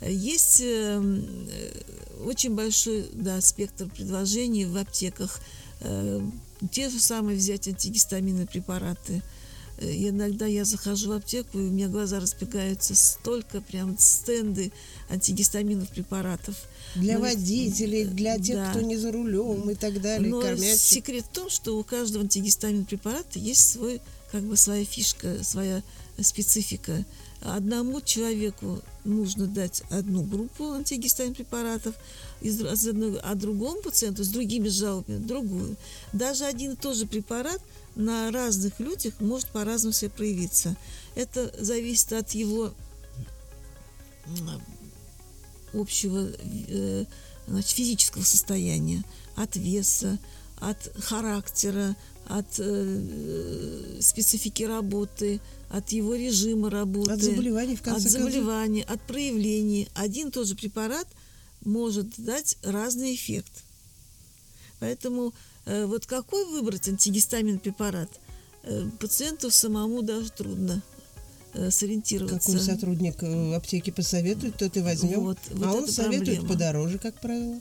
Есть 0.08 0.60
э, 0.60 1.22
очень 2.24 2.54
большой 2.54 3.06
да, 3.12 3.40
спектр 3.40 3.88
предложений 3.88 4.66
в 4.66 4.76
аптеках. 4.76 5.40
Э, 5.80 6.20
те 6.70 6.88
же 6.88 7.00
самые 7.00 7.36
взять 7.36 7.68
антигистаминные 7.68 8.46
препараты. 8.46 9.22
Э, 9.78 9.90
иногда 9.90 10.46
я 10.46 10.64
захожу 10.64 11.10
в 11.10 11.12
аптеку, 11.12 11.58
и 11.58 11.62
у 11.62 11.70
меня 11.70 11.88
глаза 11.88 12.20
разбегаются 12.20 12.94
столько 12.94 13.60
прям 13.60 13.96
стенды 13.98 14.72
антигистаминных 15.10 15.88
препаратов. 15.88 16.56
Для 16.94 17.14
Но, 17.14 17.22
водителей, 17.22 18.04
для 18.04 18.38
тех, 18.38 18.56
да. 18.56 18.70
кто 18.70 18.80
не 18.80 18.96
за 18.96 19.12
рулем 19.12 19.70
и 19.70 19.74
так 19.74 20.00
далее. 20.00 20.30
Но 20.30 20.40
кормящих. 20.40 20.78
секрет 20.78 21.24
в 21.24 21.34
том, 21.34 21.50
что 21.50 21.78
у 21.78 21.84
каждого 21.84 22.24
антигистаминного 22.24 22.86
препарата 22.86 23.38
есть 23.38 23.72
свой, 23.72 24.00
как 24.30 24.42
бы 24.42 24.56
своя 24.56 24.84
фишка, 24.84 25.42
своя 25.42 25.82
специфика. 26.20 27.04
Одному 27.44 28.00
человеку 28.00 28.80
нужно 29.04 29.46
дать 29.46 29.82
одну 29.90 30.22
группу 30.22 30.72
антигистаминных 30.72 31.38
препаратов, 31.38 31.94
а 33.22 33.34
другому 33.34 33.82
пациенту 33.82 34.22
с 34.22 34.28
другими 34.28 34.68
жалобами 34.68 35.18
другую. 35.18 35.76
Даже 36.12 36.44
один 36.44 36.72
и 36.72 36.76
тот 36.76 36.96
же 36.96 37.06
препарат 37.06 37.60
на 37.96 38.30
разных 38.30 38.78
людях 38.78 39.14
может 39.18 39.48
по-разному 39.48 39.92
себя 39.92 40.10
проявиться. 40.10 40.76
Это 41.16 41.52
зависит 41.58 42.12
от 42.12 42.30
его 42.30 42.72
общего 45.74 46.28
э, 46.68 47.04
значит, 47.48 47.70
физического 47.70 48.22
состояния, 48.22 49.02
от 49.34 49.56
веса, 49.56 50.18
от 50.58 50.78
характера, 51.02 51.96
от 52.28 52.46
э, 52.58 53.98
специфики 54.00 54.62
работы, 54.62 55.40
от 55.70 55.90
его 55.90 56.14
режима 56.14 56.70
работы, 56.70 57.12
от 57.12 57.22
заболеваний, 57.22 57.76
в 57.76 57.82
конце 57.82 58.06
от 58.06 58.12
заболеваний, 58.12 58.84
от 58.86 59.00
проявлений. 59.02 59.88
Один 59.94 60.28
и 60.28 60.30
тот 60.30 60.46
же 60.46 60.54
препарат 60.54 61.06
может 61.64 62.08
дать 62.18 62.56
разный 62.62 63.14
эффект. 63.14 63.64
Поэтому 64.80 65.32
э, 65.64 65.86
вот 65.86 66.06
какой 66.06 66.44
выбрать 66.46 66.88
антигистамин 66.88 67.58
препарат, 67.58 68.10
э, 68.64 68.88
пациенту 68.98 69.50
самому 69.50 70.02
даже 70.02 70.30
трудно 70.30 70.82
э, 71.54 71.70
сориентироваться. 71.70 72.52
Какой 72.52 72.60
сотрудник 72.60 73.22
э, 73.22 73.54
аптеки 73.54 73.90
посоветует, 73.90 74.56
тот 74.56 74.76
и 74.76 74.80
возьмем. 74.80 75.20
Вот, 75.20 75.38
вот 75.50 75.66
а 75.66 75.72
он 75.72 75.88
советует 75.88 76.38
проблема. 76.38 76.48
подороже, 76.48 76.98
как 76.98 77.14
правило. 77.20 77.60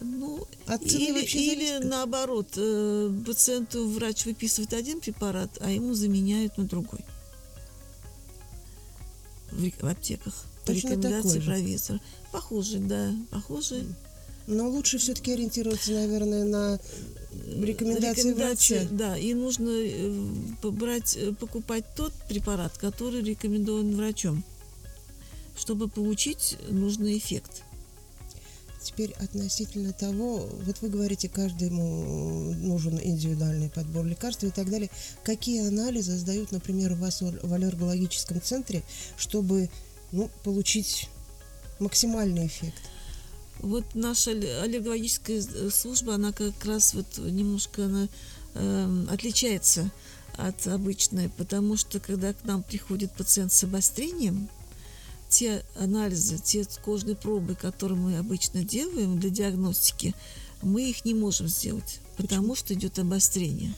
Ну, 0.00 0.46
а 0.66 0.76
или, 0.76 1.24
или 1.24 1.84
наоборот, 1.84 2.48
э, 2.56 3.12
пациенту 3.26 3.88
врач 3.88 4.26
выписывает 4.26 4.72
один 4.74 5.00
препарат, 5.00 5.50
а 5.60 5.70
ему 5.70 5.94
заменяют 5.94 6.58
на 6.58 6.64
другой 6.64 7.00
в, 9.54 9.86
аптеках. 9.86 10.44
Точно 10.64 10.88
рекомендации 10.88 11.40
провизора. 11.40 12.00
Похоже, 12.32 12.78
да, 12.78 13.12
похоже. 13.30 13.84
Но 14.46 14.68
лучше 14.68 14.98
все-таки 14.98 15.32
ориентироваться, 15.32 15.92
наверное, 15.92 16.44
на 16.44 16.80
рекомендации, 17.46 18.30
рекомендации 18.30 18.32
врача. 18.32 18.88
Да, 18.90 19.16
и 19.16 19.32
нужно 19.34 19.70
э, 19.70 20.10
брать, 20.62 21.16
э, 21.16 21.32
покупать 21.32 21.84
тот 21.96 22.12
препарат, 22.28 22.76
который 22.76 23.22
рекомендован 23.22 23.94
врачом, 23.96 24.42
чтобы 25.56 25.88
получить 25.88 26.58
нужный 26.68 27.16
эффект. 27.16 27.62
Теперь 28.84 29.12
относительно 29.14 29.92
того, 29.92 30.46
вот 30.66 30.76
вы 30.82 30.90
говорите, 30.90 31.28
каждому 31.28 32.52
нужен 32.52 33.00
индивидуальный 33.02 33.70
подбор 33.70 34.04
лекарств 34.04 34.44
и 34.44 34.50
так 34.50 34.68
далее. 34.68 34.90
Какие 35.24 35.66
анализы 35.66 36.16
сдают, 36.18 36.52
например, 36.52 36.92
у 36.92 36.96
вас 36.96 37.22
в 37.22 37.52
аллергологическом 37.52 38.42
центре, 38.42 38.82
чтобы 39.16 39.70
ну, 40.12 40.30
получить 40.44 41.08
максимальный 41.80 42.46
эффект? 42.46 42.82
Вот 43.60 43.84
наша 43.94 44.32
аллергологическая 44.32 45.42
служба, 45.70 46.16
она 46.16 46.32
как 46.32 46.62
раз 46.66 46.92
вот 46.92 47.06
немножко 47.16 47.86
она, 47.86 48.08
э, 48.54 49.06
отличается 49.10 49.90
от 50.36 50.66
обычной, 50.66 51.30
потому 51.30 51.76
что 51.78 52.00
когда 52.00 52.34
к 52.34 52.44
нам 52.44 52.62
приходит 52.62 53.12
пациент 53.12 53.52
с 53.52 53.64
обострением, 53.64 54.50
те 55.34 55.64
анализы, 55.74 56.38
те 56.38 56.64
кожные 56.84 57.16
пробы, 57.16 57.56
которые 57.56 57.98
мы 57.98 58.18
обычно 58.18 58.62
делаем 58.62 59.18
для 59.18 59.30
диагностики, 59.30 60.14
мы 60.62 60.88
их 60.88 61.04
не 61.04 61.12
можем 61.12 61.48
сделать, 61.48 61.98
потому 62.16 62.50
Почему? 62.50 62.54
что 62.54 62.74
идет 62.74 63.00
обострение. 63.00 63.74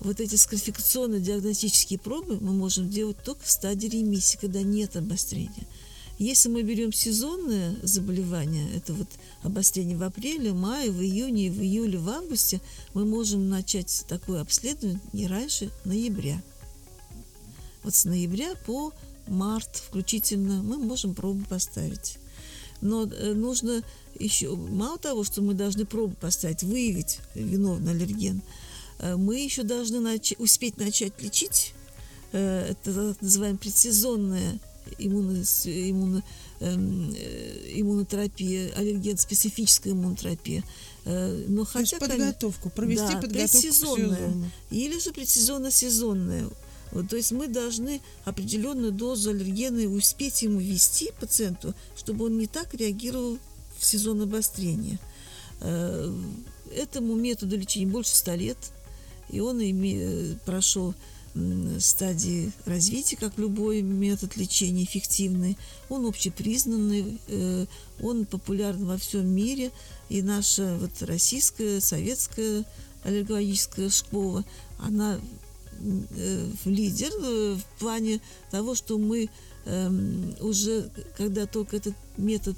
Вот 0.00 0.20
эти 0.20 0.36
скарификационно-диагностические 0.36 1.98
пробы 1.98 2.38
мы 2.40 2.54
можем 2.54 2.88
делать 2.88 3.18
только 3.22 3.44
в 3.44 3.50
стадии 3.50 3.88
ремиссии, 3.88 4.38
когда 4.40 4.62
нет 4.62 4.96
обострения. 4.96 5.66
Если 6.18 6.48
мы 6.48 6.62
берем 6.62 6.94
сезонное 6.94 7.76
заболевание, 7.82 8.66
это 8.74 8.94
вот 8.94 9.08
обострение 9.42 9.98
в 9.98 10.02
апреле, 10.02 10.54
мае, 10.54 10.90
в 10.90 11.02
июне, 11.02 11.50
в 11.50 11.60
июле, 11.60 11.98
в 11.98 12.08
августе, 12.08 12.62
мы 12.94 13.04
можем 13.04 13.50
начать 13.50 14.06
такое 14.08 14.40
обследование 14.40 14.98
не 15.12 15.26
раньше 15.26 15.70
ноября. 15.84 16.42
Вот 17.82 17.94
с 17.94 18.06
ноября 18.06 18.54
по 18.66 18.94
март 19.26 19.76
включительно, 19.76 20.62
мы 20.62 20.78
можем 20.78 21.14
пробу 21.14 21.44
поставить. 21.46 22.18
Но 22.80 23.04
э, 23.04 23.32
нужно 23.32 23.82
еще, 24.18 24.54
мало 24.54 24.98
того, 24.98 25.24
что 25.24 25.42
мы 25.42 25.54
должны 25.54 25.84
пробу 25.84 26.14
поставить, 26.20 26.62
выявить 26.62 27.20
виновный 27.34 27.92
аллерген, 27.92 28.42
э, 28.98 29.16
мы 29.16 29.38
еще 29.40 29.62
должны 29.62 29.96
нач- 29.96 30.36
успеть 30.38 30.76
начать 30.78 31.20
лечить, 31.22 31.74
э, 32.32 32.70
это 32.70 33.14
так 33.14 33.22
называемая 33.22 33.58
предсезонная 33.58 34.58
иммуно, 34.98 35.42
иммуно, 35.64 36.22
эм, 36.60 37.12
иммунотерапия, 37.74 38.72
аллерген-специфическая 38.76 39.92
иммунотерапия. 39.92 40.62
Но 41.04 41.64
хотя, 41.64 41.98
подготовку, 41.98 42.70
провести 42.70 43.14
да, 43.14 43.20
подготовку 43.20 43.60
предсезонная, 43.62 44.50
Или 44.70 44.98
же 45.00 45.12
предсезонно-сезонная 45.12 46.48
то 46.90 47.16
есть 47.16 47.32
мы 47.32 47.48
должны 47.48 48.00
определенную 48.24 48.92
дозу 48.92 49.30
аллергена 49.30 49.84
успеть 49.86 50.42
ему 50.42 50.60
ввести 50.60 51.10
пациенту, 51.18 51.74
чтобы 51.96 52.26
он 52.26 52.38
не 52.38 52.46
так 52.46 52.74
реагировал 52.74 53.38
в 53.78 53.84
сезон 53.84 54.22
обострения. 54.22 54.98
Э, 55.60 56.12
этому 56.74 57.16
методу 57.16 57.56
лечения 57.56 57.86
больше 57.86 58.14
100 58.14 58.34
лет, 58.34 58.58
и 59.30 59.40
он 59.40 59.60
име, 59.60 60.38
прошел 60.44 60.94
стадии 61.80 62.50
развития, 62.64 63.16
как 63.16 63.36
любой 63.36 63.82
метод 63.82 64.38
лечения 64.38 64.84
эффективный. 64.84 65.58
Он 65.90 66.06
общепризнанный, 66.06 67.20
э, 67.28 67.66
он 68.00 68.24
популярен 68.24 68.86
во 68.86 68.96
всем 68.96 69.26
мире, 69.26 69.70
и 70.08 70.22
наша 70.22 70.78
вот 70.80 70.90
российская, 71.02 71.82
советская 71.82 72.64
аллергологическая 73.04 73.90
школа, 73.90 74.46
она 74.78 75.18
Э, 75.18 75.45
лидер 76.64 77.10
э, 77.22 77.56
в 77.56 77.78
плане 77.78 78.20
того, 78.50 78.74
что 78.74 78.98
мы 78.98 79.28
эм, 79.64 80.34
уже, 80.40 80.90
когда 81.16 81.46
только 81.46 81.76
этот 81.76 81.94
метод 82.16 82.56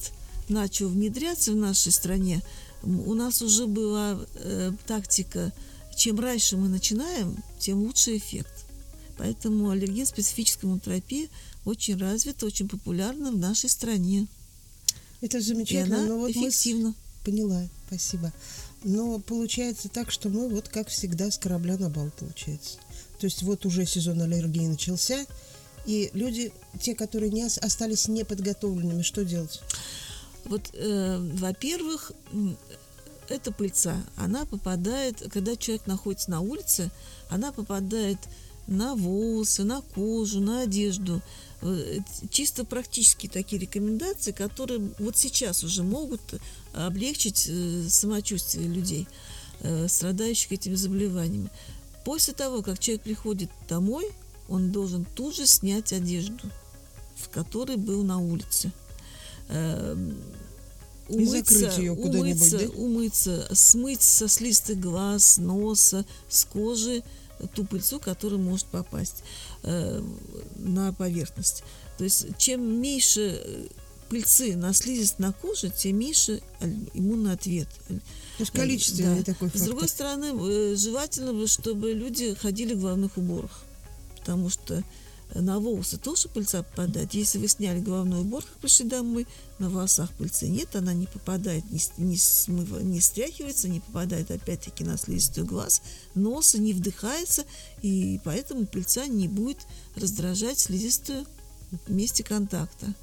начал 0.49 0.89
внедряться 0.89 1.53
в 1.53 1.57
нашей 1.57 1.93
стране, 1.93 2.43
у 2.83 3.15
нас 3.15 3.43
уже 3.43 3.67
была 3.67 4.19
э, 4.35 4.73
тактика, 4.87 5.53
чем 5.97 6.21
раньше 6.21 6.57
мы 6.57 6.69
начинаем, 6.69 7.37
тем 7.59 7.83
лучше 7.83 8.17
эффект. 8.17 8.65
Поэтому 9.17 9.71
аллерген-специфическая 9.71 10.69
иммунотерапия 10.69 11.29
очень 11.65 11.99
развита, 11.99 12.47
очень 12.47 12.69
популярна 12.69 13.33
в 13.33 13.39
нашей 13.39 13.69
стране. 13.69 14.27
Это 15.21 15.41
замечательно. 15.41 15.95
И 15.95 15.99
она 15.99 16.07
но 16.07 16.19
вот 16.19 16.31
эффективна. 16.31 16.89
Мы... 16.89 16.95
Поняла, 17.25 17.69
спасибо. 17.89 18.33
Но 18.85 19.19
получается 19.19 19.89
так, 19.89 20.11
что 20.13 20.29
мы 20.29 20.49
вот 20.49 20.69
как 20.69 20.89
всегда 20.89 21.31
с 21.31 21.37
корабля 21.39 21.77
на 21.77 21.91
бал 21.91 22.11
получается. 22.17 22.79
То 23.19 23.27
есть 23.27 23.43
вот 23.43 23.67
уже 23.67 23.87
сезон 23.87 24.21
аллергии 24.21 24.67
начался, 24.67 25.27
и 25.87 26.11
люди, 26.13 26.53
те, 26.81 26.95
которые 26.95 27.31
не 27.31 27.45
остались 27.45 28.09
неподготовленными, 28.09 29.03
что 29.03 29.25
делать? 29.25 29.61
Вот, 30.45 30.71
э, 30.73 31.19
во-первых, 31.35 32.13
эта 33.29 33.53
пыльца, 33.53 33.97
она 34.17 34.45
попадает, 34.47 35.23
когда 35.33 35.57
человек 35.57 35.87
находится 35.87 36.31
на 36.31 36.41
улице, 36.41 36.91
она 37.29 37.53
попадает 37.53 38.19
на 38.67 38.95
волосы, 38.95 39.65
на 39.65 39.81
кожу, 39.81 40.41
на 40.41 40.63
одежду. 40.63 41.23
Э, 41.63 41.99
чисто 42.31 42.65
практические 42.65 43.31
такие 43.31 43.61
рекомендации, 43.61 44.33
которые 44.33 44.91
вот 44.99 45.17
сейчас 45.17 45.65
уже 45.65 45.83
могут 45.83 46.21
облегчить 46.73 47.47
э, 47.49 47.87
самочувствие 47.89 48.69
людей, 48.69 49.09
э, 49.61 49.89
страдающих 49.89 50.53
этими 50.53 50.75
заболеваниями. 50.75 51.51
После 52.09 52.33
того, 52.33 52.63
как 52.63 52.79
человек 52.79 53.03
приходит 53.03 53.51
домой, 53.69 54.11
он 54.49 54.73
должен 54.73 55.05
тут 55.05 55.37
же 55.37 55.47
снять 55.47 55.93
одежду, 55.93 56.41
в 57.17 57.29
которой 57.29 57.77
был 57.77 58.03
на 58.03 58.19
улице. 58.19 58.73
Эм, 59.51 60.17
умыться, 61.11 61.71
ее 61.77 61.93
умыться, 61.93 62.61
да? 62.61 62.69
умыться, 62.81 63.49
смыть 63.55 64.01
со 64.01 64.27
слистых 64.27 64.81
глаз, 64.81 65.37
носа, 65.37 66.07
с 66.31 66.47
кожи 66.47 67.05
ту 67.55 67.67
пыльцу, 67.67 68.01
которая 68.01 68.41
может 68.41 68.69
попасть 68.69 69.23
э, 69.65 70.03
на 70.57 70.95
поверхность. 70.95 71.63
То 71.99 72.05
есть 72.05 72.39
чем 72.39 72.81
меньше 72.81 73.69
пыльцы 74.09 74.57
на 74.57 74.73
слизистой 74.73 75.27
на 75.27 75.35
коже, 75.35 75.69
тем 75.69 75.99
меньше 75.99 76.41
иммунный 76.95 77.35
ответ. 77.35 77.69
Есть 78.39 78.53
количественный 78.53 79.19
да. 79.19 79.33
такой 79.33 79.49
фактор. 79.49 79.61
С 79.61 79.65
другой 79.65 79.89
стороны, 79.89 80.77
желательно, 80.77 81.47
чтобы 81.47 81.93
люди 81.93 82.35
ходили 82.35 82.75
в 82.75 82.81
головных 82.81 83.17
уборах, 83.17 83.65
потому 84.19 84.49
что 84.51 84.83
на 85.35 85.59
волосы 85.59 85.99
тоже 85.99 86.29
пыльца 86.29 86.63
попадает. 86.63 87.13
Если 87.13 87.39
вы 87.39 87.49
сняли 87.49 87.81
головной 87.81 88.21
убор, 88.21 88.43
как 88.45 88.57
пришли 88.59 88.87
домой, 88.87 89.27
на 89.59 89.69
волосах 89.69 90.11
пыльцы 90.13 90.49
нет, 90.49 90.75
она 90.75 90.95
не 90.95 91.07
попадает, 91.07 91.71
не, 91.71 91.81
не, 91.99 92.17
смыва, 92.17 92.81
не 92.81 93.01
стряхивается, 93.01 93.69
не 93.69 93.81
попадает 93.81 94.31
опять-таки 94.31 94.85
на 94.85 94.97
слизистую 94.97 95.47
глаз, 95.47 95.83
носа 96.15 96.59
не 96.59 96.73
вдыхается, 96.73 97.45
и 97.83 98.21
поэтому 98.25 98.67
пыльца 98.67 99.07
не 99.07 99.29
будет 99.29 99.59
раздражать 99.97 100.61
слизистую 100.61 101.27
месте 101.89 102.25
контакта. 102.25 102.95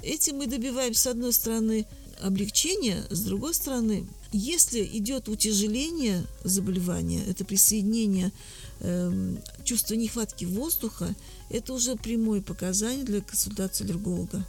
Этим 0.00 0.36
мы 0.36 0.46
добиваемся, 0.46 1.00
с 1.00 1.06
одной 1.08 1.32
стороны, 1.32 1.86
облегчения, 2.24 3.04
с 3.10 3.20
другой 3.20 3.52
стороны, 3.52 4.06
если 4.32 4.82
идет 4.82 5.28
утяжеление 5.28 6.24
заболевания, 6.42 7.22
это 7.28 7.44
присоединение 7.44 8.32
э, 8.80 9.36
чувства 9.62 9.94
нехватки 9.94 10.46
воздуха, 10.46 11.14
это 11.50 11.74
уже 11.74 11.96
прямое 11.96 12.40
показание 12.40 13.04
для 13.04 13.20
консультации 13.20 13.84
аллерголога. 13.84 14.46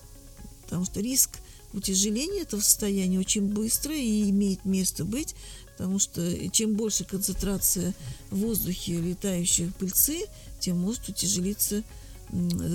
Потому 0.64 0.86
что 0.86 1.02
риск 1.02 1.32
утяжеления 1.74 2.44
этого 2.44 2.62
состояния 2.62 3.20
очень 3.20 3.48
быстро 3.48 3.94
и 3.94 4.30
имеет 4.30 4.64
место 4.64 5.04
быть, 5.04 5.36
потому 5.78 6.00
что 6.00 6.50
чем 6.52 6.76
больше 6.76 7.04
концентрация 7.04 7.94
в 8.32 8.38
воздухе 8.38 9.02
летающих 9.02 9.76
пыльцы, 9.76 10.26
тем 10.62 10.78
может 10.80 11.10
утяжелиться 11.10 11.84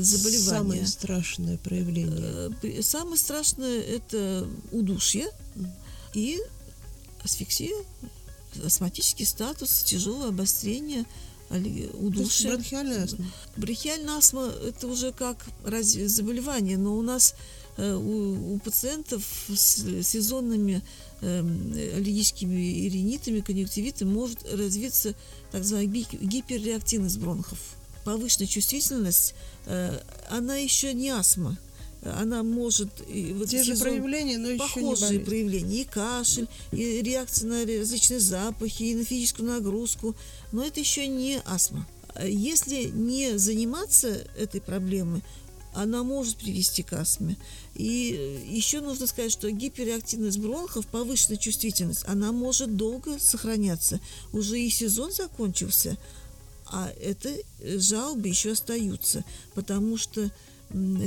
заболевание. 0.03 0.41
Самое 0.41 0.87
страшное 0.87 1.59
проявление. 1.59 2.51
Э, 2.63 2.83
самое 2.83 3.17
страшное 3.17 3.81
это 3.81 4.49
удушье 4.73 5.29
и 6.15 6.39
асфиксия, 7.23 7.77
астматический 8.65 9.27
статус, 9.27 9.83
тяжелое 9.83 10.29
обострение 10.29 11.05
удушья. 11.95 12.51
бронхиальная 12.51 13.05
астма? 13.05 13.27
Бронхиальная 13.57 14.17
астма– 14.17 14.53
это 14.67 14.87
уже 14.87 15.13
как 15.13 15.45
заболевание, 15.65 16.79
но 16.79 16.97
у 16.97 17.03
нас 17.03 17.35
э, 17.77 17.93
у, 17.93 18.55
у 18.55 18.59
пациентов 18.61 19.25
с 19.49 20.03
сезонными 20.05 20.83
э, 21.21 21.41
аллергическими 21.41 22.87
иринитами, 22.87 23.41
конъюнктивитами 23.41 24.11
может 24.13 24.39
развиться 24.53 25.15
так 25.51 25.63
называемая 25.63 26.05
гиперреактивность 26.13 27.19
бронхов. 27.19 27.59
Повышенная 28.05 28.47
чувствительность, 28.49 29.35
э, 29.67 30.01
она 30.31 30.57
еще 30.57 30.95
не 30.95 31.11
астма– 31.11 31.59
она 32.03 32.43
может... 32.43 32.89
Вот 33.35 33.49
Те 33.49 33.63
же 33.63 33.77
проявления, 33.77 34.39
но 34.39 34.49
еще 34.49 34.59
Похожие 34.59 35.19
не 35.19 35.25
проявления. 35.25 35.83
И 35.83 35.85
кашель, 35.85 36.49
и 36.73 37.03
реакция 37.03 37.49
на 37.49 37.67
различные 37.67 38.21
запахи, 38.21 38.85
и 38.85 38.95
на 38.95 39.05
физическую 39.05 39.49
нагрузку. 39.49 40.15
Но 40.53 40.65
это 40.65 40.81
еще 40.81 41.07
не 41.07 41.41
астма. 41.45 41.87
Если 42.25 42.85
не 42.85 43.39
заниматься 43.39 44.09
этой 44.37 44.61
проблемой, 44.61 45.23
она 45.75 46.03
может 46.03 46.37
привести 46.37 46.83
к 46.83 46.93
астме. 46.95 47.37
И 47.75 48.45
еще 48.49 48.81
нужно 48.81 49.07
сказать, 49.07 49.31
что 49.31 49.51
гиперреактивность 49.51 50.39
бронхов, 50.39 50.87
повышенная 50.87 51.39
чувствительность, 51.39 52.05
она 52.09 52.33
может 52.33 52.77
долго 52.77 53.19
сохраняться. 53.19 54.01
Уже 54.33 54.59
и 54.59 54.71
сезон 54.71 55.13
закончился, 55.13 55.97
а 56.71 56.91
это 57.01 57.35
жалобы 57.63 58.29
еще 58.29 58.53
остаются, 58.53 59.25
потому 59.55 59.97
что 59.97 60.31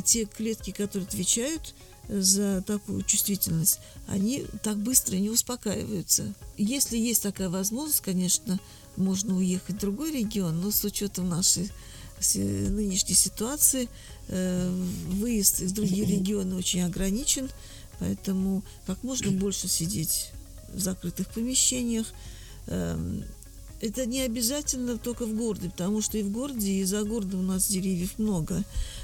те 0.05 0.25
клетки, 0.25 0.71
которые 0.71 1.07
отвечают 1.07 1.73
э, 2.09 2.19
за 2.19 2.61
такую 2.67 3.03
чувствительность, 3.03 3.79
они 4.07 4.45
так 4.61 4.77
быстро 4.77 5.15
не 5.15 5.29
успокаиваются. 5.29 6.33
Если 6.57 6.97
есть 6.97 7.23
такая 7.23 7.49
возможность, 7.49 8.01
конечно, 8.01 8.59
можно 8.97 9.37
уехать 9.37 9.77
в 9.77 9.79
другой 9.79 10.11
регион, 10.11 10.61
но 10.61 10.69
с 10.71 10.83
учетом 10.83 11.29
нашей 11.29 11.71
нынешней 12.35 13.15
ситуации 13.15 13.89
э, 14.27 14.69
выезд 15.07 15.61
из 15.61 15.71
других 15.71 16.07
регионов 16.09 16.59
очень 16.59 16.81
ограничен, 16.81 17.49
поэтому 17.99 18.63
как 18.85 19.01
можно 19.03 19.31
больше 19.31 19.67
сидеть 19.67 20.31
в 20.73 20.79
закрытых 20.79 21.29
помещениях. 21.29 22.07
Это 23.83 24.05
не 24.05 24.21
обязательно 24.21 24.97
только 24.97 25.25
в 25.25 25.35
городе, 25.35 25.69
потому 25.69 26.01
что 26.01 26.17
и 26.17 26.23
в 26.23 26.31
городе, 26.31 26.71
и 26.71 26.85
за 26.85 27.03
городом 27.03 27.41
у 27.41 27.43
нас 27.43 27.67
деревьев 27.67 28.17
много. 28.17 28.63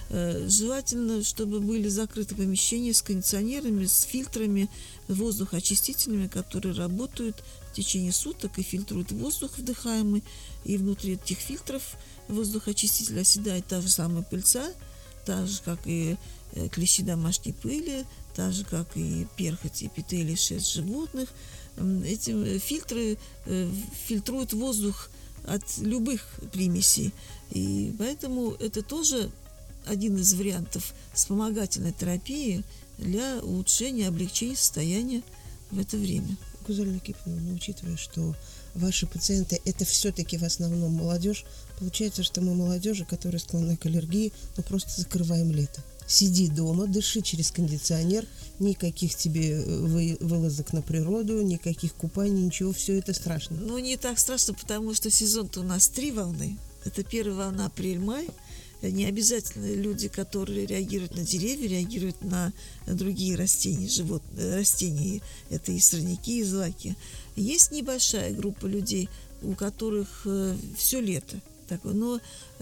Э, 0.09 0.47
желательно, 0.47 1.21
чтобы 1.21 1.59
были 1.59 1.89
закрыты 1.89 2.33
помещения 2.33 2.93
с 2.93 3.01
кондиционерами, 3.01 3.85
с 3.85 4.03
фильтрами, 4.03 4.69
воздухоочистителями, 5.09 6.27
которые 6.27 6.75
работают 6.75 7.43
в 7.69 7.75
течение 7.75 8.13
суток 8.13 8.57
и 8.57 8.63
фильтруют 8.63 9.11
воздух 9.11 9.57
вдыхаемый. 9.57 10.23
И 10.63 10.77
внутри 10.77 11.15
этих 11.15 11.39
фильтров 11.39 11.97
воздухоочистителя 12.29 13.19
оседает 13.19 13.65
та 13.67 13.81
же 13.81 13.89
самая 13.89 14.23
пыльца, 14.23 14.65
так 15.25 15.45
же, 15.45 15.59
как 15.65 15.79
и 15.87 16.15
э, 16.53 16.69
клещи 16.69 17.03
домашней 17.03 17.51
пыли, 17.51 18.05
так 18.33 18.53
же, 18.53 18.63
как 18.63 18.95
и 18.95 19.27
перхоть, 19.35 19.83
эпителий, 19.83 20.37
шерсть 20.37 20.71
животных. 20.71 21.27
Эти 22.05 22.58
фильтры 22.60 23.17
э, 23.45 23.71
фильтруют 24.08 24.53
воздух 24.53 25.10
от 25.45 25.63
любых 25.79 26.25
примесей. 26.51 27.13
И 27.51 27.93
поэтому 27.97 28.51
это 28.60 28.82
тоже 28.82 29.32
один 29.86 30.17
из 30.17 30.34
вариантов 30.34 30.93
вспомогательной 31.13 31.93
терапии 31.93 32.63
для 32.97 33.39
улучшения, 33.41 34.08
облегчения 34.08 34.55
состояния 34.55 35.23
в 35.71 35.79
это 35.79 35.97
время. 35.97 36.38
Гузаль 36.67 36.93
Никифоровна, 36.93 37.53
учитывая, 37.53 37.97
что 37.97 38.36
ваши 38.75 39.08
пациенты 39.08 39.60
это 39.65 39.86
все-таки 39.86 40.38
в 40.38 40.43
основном 40.43 40.93
молодежь, 40.93 41.45
получается, 41.79 42.23
что 42.23 42.41
мы 42.41 42.53
молодежи, 42.53 43.05
которые 43.05 43.39
склонны 43.39 43.75
к 43.77 43.86
аллергии, 43.86 44.32
мы 44.58 44.63
просто 44.63 45.01
закрываем 45.01 45.51
лето. 45.51 45.82
Сиди 46.08 46.47
дома, 46.47 46.88
дыши 46.88 47.21
через 47.21 47.51
кондиционер, 47.51 48.25
никаких 48.60 49.15
тебе 49.15 49.62
э, 49.62 50.15
вылазок 50.19 50.74
на 50.74 50.82
природу, 50.82 51.41
никаких 51.41 51.93
купаний, 51.93 52.43
ничего, 52.43 52.72
все 52.72 52.98
это 52.98 53.13
страшно. 53.13 53.58
Ну, 53.60 53.78
не 53.80 53.98
так 53.98 54.19
страшно, 54.19 54.54
потому 54.54 54.93
что 54.93 55.10
сезон-то 55.10 55.62
у 55.62 55.63
нас 55.63 55.88
три 55.88 56.12
волны. 56.12 56.58
Это 56.86 57.04
первая 57.04 57.36
волна 57.36 57.65
апрель-май, 57.65 58.28
не 58.82 59.06
обязательно 59.06 59.74
люди, 59.74 60.08
которые 60.08 60.65
реагируют 60.65 61.15
на 61.15 61.24
деревья, 61.24 61.67
реагируют 61.67 62.22
на 62.24 62.54
другие 62.88 63.36
растения, 63.36 63.89
животные, 63.89 64.56
растения, 64.56 65.22
это 65.50 65.72
и 65.74 65.80
сорняки, 65.80 66.39
и 66.39 66.43
злаки. 66.43 66.95
Есть 67.36 67.72
небольшая 67.72 68.34
группа 68.34 68.65
людей, 68.65 69.10
у 69.41 69.54
которых 69.54 70.22
э, 70.26 70.56
все 70.78 71.02
лето 71.02 71.41
такое, 71.67 71.93
но 71.93 72.19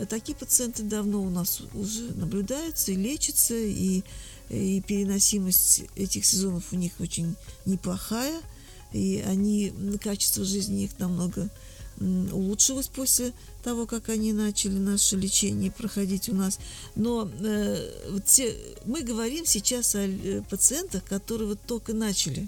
такие 0.09 0.37
пациенты 0.37 0.83
давно 0.83 1.23
у 1.23 1.29
нас 1.29 1.61
уже 1.73 2.13
наблюдаются 2.13 2.91
и 2.91 2.95
лечатся, 2.95 3.55
и, 3.55 4.03
и 4.49 4.81
переносимость 4.81 5.83
этих 5.95 6.25
сезонов 6.25 6.71
у 6.71 6.75
них 6.75 6.93
очень 6.99 7.35
неплохая, 7.65 8.39
и 8.93 9.23
они, 9.25 9.73
качество 10.01 10.45
жизни 10.45 10.85
их 10.85 10.97
намного 10.99 11.49
улучшилось 11.99 12.87
после 12.87 13.33
того, 13.63 13.85
как 13.85 14.09
они 14.09 14.31
начали 14.31 14.77
наше 14.77 15.15
лечение 15.15 15.71
проходить 15.71 16.29
у 16.29 16.35
нас. 16.35 16.59
Но 16.95 17.29
э, 17.39 18.19
те, 18.25 18.55
мы 18.85 19.01
говорим 19.01 19.45
сейчас 19.45 19.95
о 19.95 20.01
э, 20.07 20.43
пациентах, 20.49 21.03
которые 21.05 21.49
вот 21.49 21.59
только 21.65 21.93
начали 21.93 22.47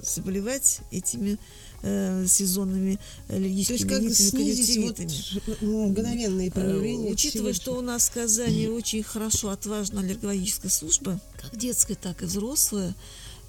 заболевать 0.00 0.80
этими 0.90 1.38
э, 1.86 2.26
сезонными 2.26 2.98
аллергическими 3.28 3.78
То 3.78 3.94
есть 3.94 4.30
как 4.30 4.30
снизить 4.30 4.78
вот 5.46 5.62
мгновенные 5.62 6.50
проявления. 6.50 7.08
Э, 7.08 7.12
учитывая, 7.12 7.52
что 7.52 7.76
у 7.76 7.80
нас 7.80 8.08
в 8.08 8.12
Казани 8.14 8.68
очень 8.68 9.02
хорошо 9.02 9.50
отважна 9.50 10.00
аллергологическая 10.00 10.70
служба, 10.70 11.20
как 11.40 11.56
детская, 11.56 11.94
так 11.94 12.22
и 12.22 12.26
взрослая, 12.26 12.94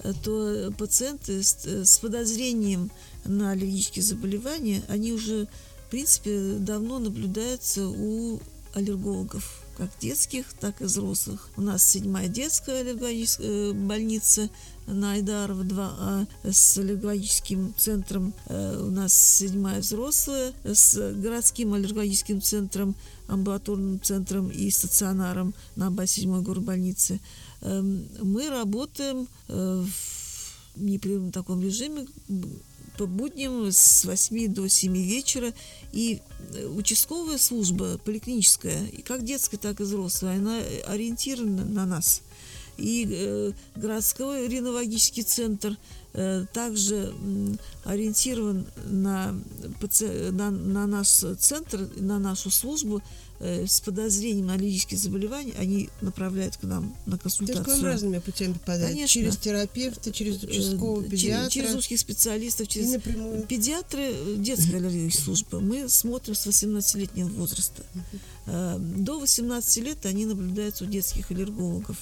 э, 0.04 0.14
то 0.24 0.74
пациенты 0.78 1.44
с, 1.44 1.66
с 1.66 1.98
подозрением 2.00 2.92
на 3.26 3.52
аллергические 3.52 4.04
заболевания, 4.04 4.84
они 4.88 5.12
уже 5.14 5.48
в 5.88 5.90
принципе, 5.90 6.56
давно 6.60 7.00
наблюдается 7.00 7.88
у 7.88 8.42
аллергологов, 8.74 9.64
как 9.78 9.92
детских, 10.00 10.46
так 10.60 10.82
и 10.82 10.86
взрослых. 10.86 11.50
У 11.56 11.62
нас 11.62 11.84
седьмая 11.88 12.28
детская 12.28 12.82
аллергическая 12.82 13.48
э, 13.48 13.74
больница 13.74 14.50
на 14.88 15.14
Айдарова 15.14 15.64
2А 15.64 16.28
с 16.52 16.78
аллергологическим 16.80 17.76
центром. 17.78 18.34
Э, 18.48 18.82
у 18.82 18.90
нас 18.90 19.14
седьмая 19.14 19.80
взрослая 19.82 20.54
с 20.64 21.14
городским 21.14 21.74
аллергологическим 21.74 22.42
центром, 22.42 22.96
амбулаторным 23.28 24.02
центром 24.02 24.50
и 24.50 24.70
стационаром 24.72 25.54
на 25.76 25.92
базе 25.92 26.22
седьмой 26.22 26.42
горбольницы. 26.42 27.20
Эм, 27.62 28.08
мы 28.22 28.50
работаем 28.50 29.28
э, 29.48 29.86
в 30.76 30.82
непрерывном 30.82 31.32
таком 31.32 31.62
режиме 31.62 32.08
по 32.98 33.06
будням 33.06 33.72
с 33.72 34.06
8 34.06 34.54
до 34.54 34.68
7 34.68 34.94
вечера. 34.96 35.54
И 35.94 36.22
э, 36.54 36.66
участковая 36.66 37.38
служба, 37.38 37.98
поликлиническая, 38.04 38.88
и 38.88 39.02
как 39.02 39.24
детская, 39.24 39.58
так 39.58 39.80
и 39.80 39.84
взрослая, 39.84 40.38
она 40.38 40.60
ориентирована 40.88 41.66
на 41.66 41.86
нас. 41.86 42.22
И 42.78 43.08
э, 43.10 43.52
городской 43.76 44.48
ренологический 44.48 45.24
центр 45.24 45.76
э, 46.14 46.46
также 46.54 46.96
м, 46.96 47.60
ориентирован 47.84 48.66
на, 48.86 49.36
на, 50.32 50.52
на 50.52 50.88
наш 50.88 51.08
центр, 51.40 51.90
на 51.98 52.20
нашу 52.20 52.50
службу 52.50 53.02
э, 53.40 53.66
с 53.68 53.82
подозрением 53.82 54.48
на 54.48 54.54
аллергические 54.54 54.98
заболевания. 55.00 55.54
Они 55.60 55.90
направляют 56.02 56.58
к 56.58 56.64
нам 56.64 56.96
на 57.06 57.18
То 57.18 57.24
есть 57.26 57.38
консультацию. 57.38 57.66
к 57.66 57.68
вам 57.68 57.84
разными 57.86 58.20
путями 58.20 58.54
попадает. 58.54 58.90
Конечно. 58.90 59.08
Через 59.14 59.38
терапевта, 59.38 60.12
через 60.12 60.42
участкового 60.44 61.02
Э, 61.04 61.10
педиатра. 61.10 61.50
Через 61.52 61.76
узких 61.76 62.00
специалистов, 62.00 62.68
через 62.68 62.92
напрямую. 62.94 63.44
педиатры, 63.44 64.02
э, 64.12 64.36
детская 64.38 64.78
аллергическая 64.78 65.26
служба. 65.26 65.60
Мы 65.60 65.90
смотрим 65.90 66.36
с 66.36 66.46
18-летнего 66.48 67.28
возраста. 67.30 67.84
Э, 68.46 68.78
До 68.80 69.20
18 69.20 69.78
лет 69.84 70.06
они 70.06 70.26
наблюдаются 70.26 70.84
у 70.86 70.88
детских 70.88 71.32
аллергологов. 71.32 71.98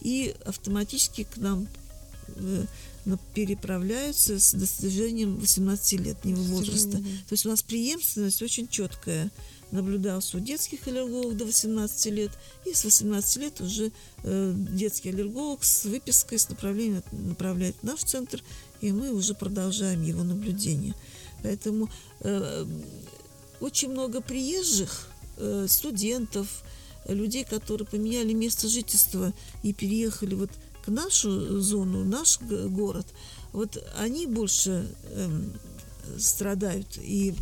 И 0.00 0.34
автоматически 0.44 1.24
к 1.24 1.36
нам 1.36 1.68
э, 2.36 2.64
переправляются 3.34 4.38
с 4.38 4.52
достижением 4.52 5.38
18-летнего 5.38 6.40
возраста. 6.42 6.98
То 6.98 7.32
есть 7.32 7.46
у 7.46 7.50
нас 7.50 7.62
преемственность 7.62 8.42
очень 8.42 8.68
четкая. 8.68 9.30
Наблюдался 9.70 10.36
у 10.36 10.40
детских 10.40 10.86
аллергологов 10.88 11.36
до 11.36 11.44
18 11.44 12.06
лет, 12.06 12.32
и 12.66 12.74
с 12.74 12.84
18 12.84 13.36
лет 13.36 13.60
уже 13.60 13.92
э, 14.24 14.54
детский 14.56 15.10
аллерголог 15.10 15.62
с 15.62 15.84
выпиской, 15.84 16.38
с 16.40 16.48
направлением 16.48 17.04
направляет 17.12 17.76
в 17.80 17.84
наш 17.84 18.00
центр, 18.00 18.42
и 18.80 18.90
мы 18.90 19.12
уже 19.12 19.34
продолжаем 19.34 20.02
его 20.02 20.24
наблюдение. 20.24 20.94
Поэтому 21.44 21.88
э, 22.20 22.66
очень 23.60 23.90
много 23.90 24.20
приезжих, 24.20 25.08
э, 25.36 25.66
студентов, 25.68 26.64
людей, 27.06 27.44
которые 27.44 27.86
поменяли 27.86 28.32
место 28.32 28.68
жительства 28.68 29.32
и 29.62 29.72
переехали 29.72 30.34
вот 30.34 30.50
к 30.84 30.88
нашу 30.88 31.60
зону, 31.60 32.04
наш 32.04 32.40
город, 32.40 33.06
вот 33.52 33.82
они 33.98 34.26
больше 34.26 34.86
эм, 35.12 35.52
страдают 36.18 36.98
и 37.02 37.34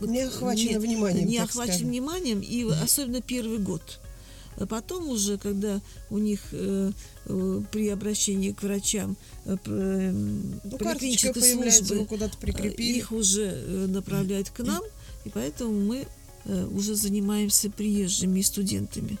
вот 0.00 0.10
Не 0.10 0.22
охвачено 0.22 0.78
вниманием, 0.80 1.26
не 1.26 1.38
так 1.38 1.48
охвачен 1.50 1.72
скажем. 1.72 1.88
вниманием, 1.88 2.40
и 2.40 2.64
особенно 2.70 3.20
первый 3.20 3.58
год. 3.58 4.00
А 4.56 4.66
потом 4.66 5.08
уже, 5.08 5.38
когда 5.38 5.80
у 6.10 6.18
них 6.18 6.40
э, 6.52 6.90
э, 7.26 7.62
при 7.70 7.88
обращении 7.90 8.52
к 8.52 8.62
врачам 8.62 9.16
э, 9.44 9.56
эм, 9.66 10.60
Ну, 10.64 10.78
поликлинической 10.78 11.40
появляется, 11.42 11.84
службы, 11.84 12.06
куда-то 12.06 12.36
э, 12.36 12.40
прикрепили. 12.40 12.98
их 12.98 13.12
уже 13.12 13.52
э, 13.54 13.86
направляют 13.88 14.50
к 14.50 14.60
нам, 14.60 14.82
и 15.24 15.28
поэтому 15.30 15.72
мы 15.80 15.98
э, 15.98 16.06
уже 16.48 16.94
занимаемся 16.94 17.70
приезжими 17.70 18.40
и 18.40 18.42
студентами. 18.42 19.18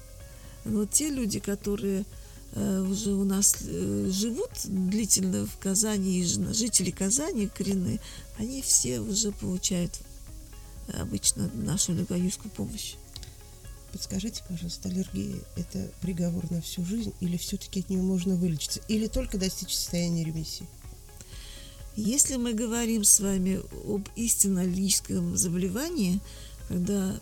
Но 0.64 0.84
те 0.84 1.08
люди, 1.08 1.38
которые 1.38 2.04
э, 2.52 2.80
уже 2.80 3.12
у 3.12 3.24
нас 3.24 3.56
э, 3.60 4.10
живут 4.10 4.50
длительно 4.64 5.46
в 5.46 5.58
Казани, 5.58 6.20
и 6.20 6.24
жители 6.24 6.90
Казани 6.90 7.48
коренные, 7.48 8.00
они 8.38 8.62
все 8.62 9.00
уже 9.00 9.32
получают 9.32 10.00
э, 10.88 11.00
обычно 11.00 11.50
нашу 11.54 11.94
легоюзскую 11.94 12.50
помощь. 12.50 12.94
Подскажите, 13.92 14.42
пожалуйста, 14.46 14.88
аллергия– 14.90 15.36
это 15.56 15.90
приговор 16.02 16.50
на 16.50 16.60
всю 16.60 16.84
жизнь 16.84 17.14
или 17.20 17.38
все-таки 17.38 17.80
от 17.80 17.88
нее 17.88 18.02
можно 18.02 18.36
вылечиться? 18.36 18.80
Или 18.88 19.06
только 19.06 19.38
достичь 19.38 19.74
состояния 19.74 20.24
ремиссии? 20.24 20.66
Если 21.96 22.36
мы 22.36 22.52
говорим 22.52 23.02
с 23.02 23.18
вами 23.18 23.60
об 23.86 24.08
истинно 24.14 24.60
аллергическом 24.60 25.36
заболевании, 25.36 26.20
когда 26.68 27.18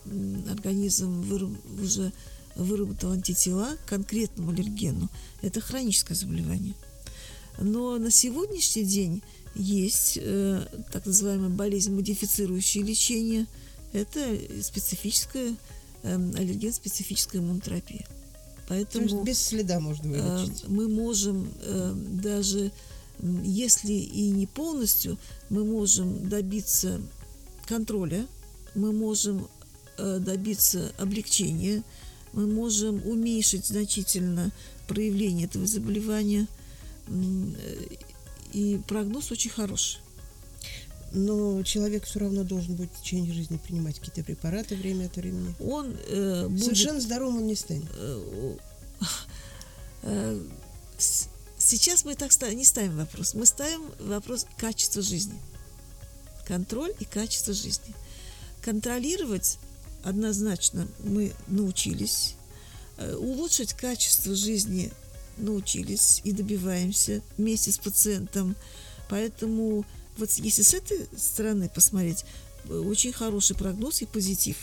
организм 0.50 1.22
выраб- 1.22 1.82
уже 1.82 2.12
выработал 2.56 3.12
антитела 3.12 3.76
к 3.85 3.88
конкретному 3.90 4.50
аллергену, 4.50 5.09
это 5.42 5.61
хроническое 5.61 6.16
заболевание. 6.16 6.74
Но 7.61 7.96
на 7.98 8.11
сегодняшний 8.11 8.85
день 8.85 9.22
есть 9.54 10.18
э, 10.20 10.66
так 10.92 11.06
называемая 11.06 11.48
болезнь 11.50 11.94
модифицирующее 11.94 12.85
лечение. 12.85 13.46
Это 13.92 14.20
специфическая 14.62 15.54
эм, 16.02 16.35
аллерген-специфическая 16.35 17.40
иммунотерапия. 17.40 18.00
То 18.06 18.09
Поэтому 18.68 19.04
есть 19.04 19.22
без 19.22 19.38
следа 19.38 19.80
можно 19.80 20.12
Э, 20.12 20.44
вылечить. 20.44 20.68
мы 20.68 20.88
можем 20.88 21.50
э, 21.62 21.94
даже, 22.22 22.72
если 23.44 23.92
и 23.92 24.28
не 24.30 24.46
полностью, 24.46 25.16
мы 25.48 25.64
можем 25.64 26.28
добиться 26.28 27.00
контроля, 27.66 28.26
мы 28.76 28.92
можем 28.92 29.48
э, 29.98 30.18
добиться 30.20 30.92
облегчения, 30.98 31.82
мы 32.32 32.46
можем 32.46 33.06
уменьшить 33.06 33.66
значительно 33.66 34.52
проявление 34.86 35.46
этого 35.46 35.66
заболевания, 35.66 36.46
э, 37.08 37.52
и 38.52 38.80
прогноз 38.86 39.32
очень 39.32 39.50
хороший. 39.50 40.00
Но 41.12 41.62
человек 41.62 42.04
все 42.04 42.20
равно 42.20 42.44
должен 42.44 42.74
будет 42.74 42.90
в 42.92 43.02
течение 43.02 43.32
жизни 43.32 43.58
принимать 43.58 43.98
какие-то 43.98 44.22
препараты 44.22 44.76
время 44.76 45.06
от 45.06 45.16
времени. 45.16 45.54
Он 45.60 45.96
э, 46.08 46.46
будет 46.48 46.64
Совершенно 46.64 47.00
здоровым 47.00 47.38
он 47.38 47.46
не 47.46 47.54
станет. 47.54 47.88
э, 50.02 50.40
сейчас 51.58 52.04
мы 52.04 52.14
так 52.16 52.32
не 52.52 52.64
ставим 52.64 52.96
вопрос. 52.96 53.34
Мы 53.34 53.46
ставим 53.46 53.82
вопрос 53.98 54.46
качества 54.56 55.00
жизни. 55.00 55.38
Контроль 56.46 56.92
и 57.00 57.04
качество 57.04 57.54
жизни. 57.54 57.94
Контролировать 58.66 59.59
однозначно 60.02 60.88
мы 61.05 61.33
научились. 61.46 62.35
Э, 62.98 63.14
Улучшить 63.14 63.74
качество 63.74 64.35
жизни 64.35 64.90
научились 65.37 66.20
и 66.24 66.33
добиваемся 66.33 67.22
вместе 67.38 67.70
с 67.70 67.79
пациентом. 67.79 68.57
Поэтому 69.09 69.85
вот 70.18 70.31
если 70.33 70.62
с 70.62 70.74
этой 70.74 71.07
стороны 71.16 71.68
посмотреть, 71.72 72.24
э, 72.64 72.76
очень 72.76 73.12
хороший 73.12 73.55
прогноз 73.55 74.02
и 74.02 74.05
позитив. 74.07 74.57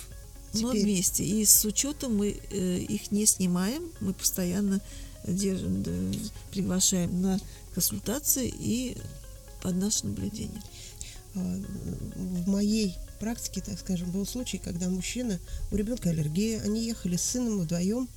Но 0.53 0.71
Теперь- 0.73 0.83
вместе. 0.83 1.23
И 1.23 1.45
с 1.45 1.63
учетом 1.63 2.17
мы 2.17 2.37
э, 2.51 2.79
их 2.79 3.09
не 3.11 3.25
снимаем, 3.25 3.89
мы 4.01 4.13
постоянно 4.13 4.81
держим, 5.25 5.81
приглашаем 6.51 7.21
на 7.21 7.39
консультации 7.73 8.53
и 8.53 8.97
под 9.61 9.77
наше 9.77 10.07
наблюдение. 10.07 10.61
А, 11.35 11.39
В 12.17 12.49
моей 12.49 12.97
практике, 13.19 13.61
так 13.61 13.79
скажем, 13.79 14.11
был 14.11 14.25
случай, 14.25 14.57
когда 14.57 14.89
мужчина, 14.89 15.39
у 15.71 15.75
ребенка 15.75 16.09
аллергия, 16.09 16.61
они 16.61 16.85
ехали 16.85 17.15
с 17.15 17.23
сыном 17.23 17.59
вдвоем, 17.59 18.07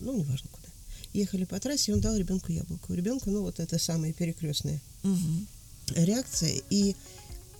ну, 0.00 0.16
неважно 0.16 0.48
куда, 0.50 0.68
ехали 1.12 1.44
по 1.44 1.58
трассе, 1.60 1.92
и 1.92 1.94
он 1.94 2.00
дал 2.00 2.16
ребенку 2.16 2.52
яблоко. 2.52 2.90
У 2.90 2.94
ребенка, 2.94 3.30
ну, 3.30 3.42
вот 3.42 3.60
это 3.60 3.78
самая 3.78 4.12
перекрестная 4.12 4.80
Мгм. 5.02 5.46
реакция, 5.96 6.60
и 6.70 6.94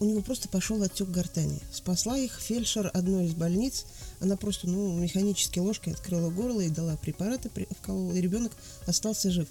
у 0.00 0.04
него 0.06 0.22
просто 0.22 0.48
пошел 0.48 0.82
отек 0.82 1.08
гортани. 1.08 1.60
Спасла 1.72 2.18
их 2.18 2.38
фельдшер 2.40 2.90
одной 2.92 3.26
из 3.26 3.34
больниц. 3.34 3.84
Она 4.20 4.37
просто, 4.37 4.68
ну, 4.68 4.92
механически 4.98 5.60
ложкой 5.60 5.92
открыла 5.92 6.30
горло 6.30 6.60
и 6.60 6.68
дала 6.68 6.96
препараты, 6.96 7.48
при- 7.48 7.68
вколола, 7.80 8.12
и 8.12 8.20
ребенок 8.20 8.52
остался 8.87 9.30
жив. 9.30 9.46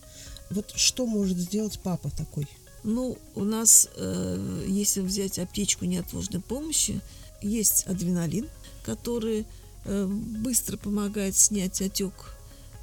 Вот 0.50 0.74
что 0.76 1.08
может 1.08 1.38
сделать 1.38 1.80
папа 1.82 2.10
такой? 2.12 2.48
Ну, 2.84 3.18
у 3.36 3.44
нас, 3.44 3.90
э, 3.96 4.66
если 4.68 5.02
взять 5.02 5.40
аптечку 5.40 5.86
неотложной 5.86 6.42
помощи, 6.42 7.02
есть 7.42 7.86
адреналин, 7.88 8.48
который 8.84 9.46
э, 9.86 10.06
быстро 10.06 10.78
помогает 10.78 11.36
снять 11.36 11.82
отек. 11.82 12.14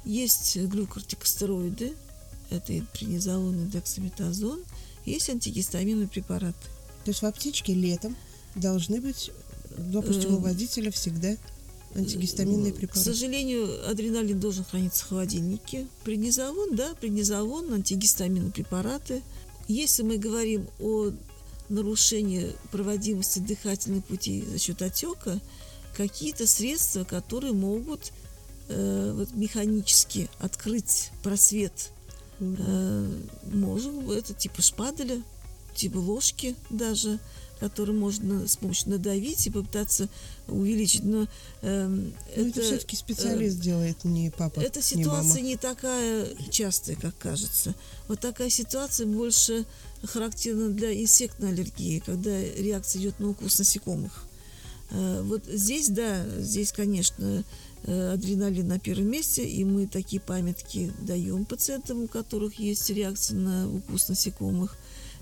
Есть 0.05 0.57
глюкортикостероиды, 0.57 1.93
это 2.49 2.73
и 2.73 2.81
и 2.81 3.67
дексаметазон. 3.67 4.61
Есть 5.05 5.29
антигистаминные 5.29 6.07
препараты. 6.07 6.67
То 7.05 7.09
есть 7.09 7.21
в 7.21 7.25
аптечке 7.25 7.73
летом 7.73 8.15
должны 8.55 9.01
быть, 9.01 9.31
допустим, 9.77 10.33
у 10.33 10.37
Эм, 10.37 10.43
водителя 10.43 10.91
всегда 10.91 11.35
антигистаминные 11.95 12.73
К 12.73 12.77
препараты. 12.77 13.05
сожалению, 13.05 13.89
адреналин 13.89 14.39
должен 14.39 14.63
храниться 14.63 15.05
в 15.05 15.09
холодильнике. 15.09 15.87
Преднизолон, 16.03 16.75
да, 16.75 16.93
преднизолон, 16.99 17.73
антигистаминные 17.73 18.51
препараты. 18.51 19.21
Если 19.67 20.03
мы 20.03 20.17
говорим 20.17 20.67
о 20.79 21.11
нарушении 21.69 22.53
проводимости 22.71 23.39
дыхательных 23.39 24.03
путей 24.05 24.43
за 24.45 24.59
счет 24.59 24.81
отека, 24.81 25.39
какие-то 25.95 26.47
средства, 26.47 27.03
которые 27.03 27.53
могут 27.53 28.11
э, 28.67 29.13
вот, 29.15 29.31
механически 29.33 30.29
открыть 30.39 31.11
просвет, 31.23 31.91
э, 32.39 33.07
быть, 33.43 34.17
это 34.17 34.33
типа 34.33 34.61
шпаделя, 34.61 35.21
типа 35.75 35.97
ложки 35.97 36.55
даже, 36.69 37.19
который 37.61 37.93
можно 37.93 38.47
с 38.47 38.57
помощью 38.57 38.89
надавить 38.89 39.45
и 39.45 39.51
попытаться 39.51 40.09
увеличить. 40.47 41.03
Но, 41.03 41.27
э, 41.61 42.09
это, 42.35 42.41
это 42.41 42.61
все-таки 42.61 42.95
специалист 42.95 43.59
э, 43.59 43.61
делает, 43.61 44.03
не 44.03 44.31
папа. 44.31 44.59
Эта 44.59 44.81
ситуация 44.81 45.41
не, 45.41 45.49
не 45.49 45.57
такая 45.57 46.27
частая, 46.49 46.95
как 46.95 47.15
кажется. 47.19 47.75
Вот 48.07 48.19
такая 48.19 48.49
ситуация 48.49 49.05
больше 49.05 49.65
характерна 50.03 50.69
для 50.69 50.91
инсектной 50.99 51.49
аллергии, 51.49 51.99
когда 52.03 52.35
реакция 52.41 52.99
идет 52.99 53.19
на 53.19 53.29
укус 53.29 53.59
насекомых. 53.59 54.25
Э, 54.89 55.21
вот 55.23 55.43
здесь, 55.45 55.89
да, 55.89 56.25
здесь, 56.39 56.71
конечно, 56.71 57.43
э, 57.83 58.13
адреналин 58.13 58.67
на 58.67 58.79
первом 58.79 59.05
месте, 59.05 59.47
и 59.47 59.63
мы 59.63 59.85
такие 59.85 60.19
памятки 60.19 60.91
даем 60.99 61.45
пациентам, 61.45 62.05
у 62.05 62.07
которых 62.07 62.55
есть 62.55 62.89
реакция 62.89 63.37
на 63.37 63.71
укус 63.71 64.09
насекомых. 64.09 64.75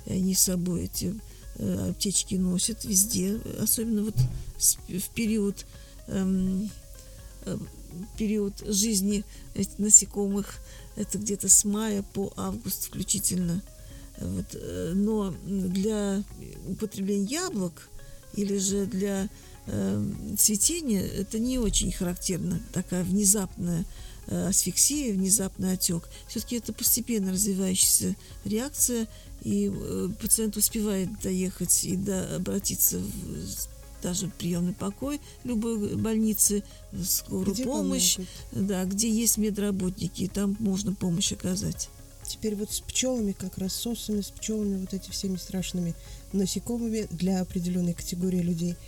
И 0.06 0.13
они 0.13 0.34
с 0.34 0.39
собой 0.39 0.86
эти 0.86 1.08
э, 1.08 1.29
аптечки 1.60 2.36
носят 2.36 2.86
везде, 2.86 3.39
особенно 3.60 4.04
вот 4.04 4.15
в 4.88 5.10
период, 5.10 5.65
эм, 6.08 6.69
период 8.17 8.54
жизни 8.65 9.24
насекомых, 9.78 10.60
это 10.95 11.17
где-то 11.17 11.50
с 11.50 11.65
мая 11.65 12.04
по 12.13 12.32
август 12.36 12.86
включительно. 12.86 13.62
Вот. 14.19 14.45
Но 14.95 15.34
для 15.45 16.24
употребления 16.67 17.26
яблок 17.26 17.89
или 18.34 18.58
же 18.58 18.86
для 18.86 19.30
э, 19.65 20.06
цветение 20.38 21.08
это 21.08 21.39
не 21.39 21.58
очень 21.58 21.91
характерно, 21.91 22.62
такая 22.74 23.04
внезапная 23.04 23.82
э, 23.82 23.86
асфиксия, 24.30 25.13
внезапный 25.13 25.74
отек. 25.74 26.08
Все-таки 26.28 26.58
это 26.58 26.74
постепенно 26.74 27.32
развивающаяся 27.32 28.15
реакция, 28.46 29.08
и 29.44 29.72
э, 29.74 30.10
пациент 30.22 30.58
успевает 30.58 31.10
доехать 31.22 31.84
и 31.84 31.96
до, 31.96 32.36
обратиться 32.36 33.00
в 33.00 33.80
даже 34.02 34.30
приемный 34.38 34.74
покой 34.74 35.20
любой 35.44 35.96
больницы, 35.96 36.63
в 36.94 37.04
скорую 37.04 37.54
где 37.54 37.65
помощь, 37.65 38.15
помогут? 38.15 38.68
да, 38.68 38.86
где 38.86 39.10
есть 39.10 39.38
медработники, 39.38 40.24
и 40.24 40.28
там 40.28 40.56
можно 40.60 40.94
помощь 40.96 41.34
оказать. 41.34 41.89
Теперь 42.26 42.56
вот 42.56 42.72
с 42.72 42.80
пчелами, 42.80 43.34
как 43.34 43.58
раз 43.58 43.74
с 43.74 43.88
осами, 43.88 44.22
с 44.22 44.30
пчелами, 44.30 44.80
вот 44.80 44.94
эти 44.94 45.10
всеми 45.10 45.36
страшными 45.36 45.96
насекомыми 46.32 47.08
для 47.12 47.42
определенной 47.42 47.94
категории 47.94 48.42
людей– 48.42 48.76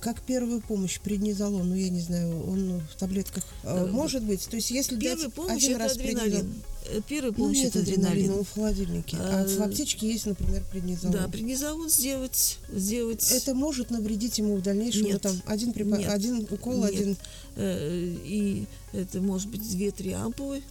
как 0.00 0.22
первую 0.22 0.60
помощь 0.60 1.00
преднизолон, 1.00 1.68
ну 1.70 1.74
я 1.74 1.88
не 1.88 2.00
знаю, 2.00 2.48
он 2.48 2.80
в 2.80 2.96
таблетках 2.96 3.44
а, 3.64 3.86
может 3.86 4.22
быть. 4.22 4.46
То 4.48 4.56
есть 4.56 4.70
если 4.70 4.96
Первая 4.98 5.28
помощь 5.30 5.64
один 5.64 5.76
это 5.76 5.84
раз 5.84 5.92
адреналин. 5.92 6.54
э, 6.90 7.00
Первая 7.08 7.32
ну, 7.32 7.38
помощь 7.38 7.58
нет 7.58 7.74
это 7.74 7.80
адреналин. 7.80 8.44
в 8.44 8.52
холодильнике, 8.52 9.16
а, 9.18 9.44
а 9.44 9.48
в 9.48 9.62
аптечке 9.62 10.08
есть, 10.08 10.26
например, 10.26 10.62
преднизолон. 10.70 11.16
Да, 11.16 11.28
преднизолон 11.28 11.88
сделать, 11.88 12.58
сделать. 12.72 13.30
Это 13.32 13.54
может 13.54 13.90
навредить 13.90 14.38
ему 14.38 14.56
в 14.56 14.62
дальнейшем. 14.62 15.04
Нет. 15.06 15.22
Там 15.22 15.34
один 15.46 15.72
препар... 15.72 15.98
Нет. 15.98 16.10
один 16.10 16.46
укол, 16.50 16.84
Нет. 16.84 16.90
один. 16.90 17.16
Э, 17.56 18.14
и 18.24 18.66
это 18.92 19.20
может 19.20 19.48
быть 19.48 19.68
две-три 19.68 20.12
ампулы 20.12 20.62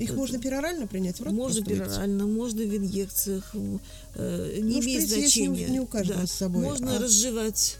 их 0.00 0.14
можно 0.14 0.38
перорально 0.38 0.86
принять 0.86 1.20
в 1.20 1.22
рот? 1.22 1.34
Можно 1.34 1.64
перорально, 1.64 2.26
можно 2.26 2.62
в 2.62 2.76
инъекциях. 2.76 3.54
Э, 4.14 4.58
не 4.60 4.76
ну, 4.76 4.80
имеет 4.80 5.08
значения. 5.08 5.66
Не, 5.66 5.72
не 5.72 5.80
у 5.80 5.86
каждого 5.86 6.20
да. 6.20 6.26
с 6.26 6.32
собой. 6.32 6.62
Можно 6.62 6.96
а... 6.96 7.00
разжевать, 7.00 7.76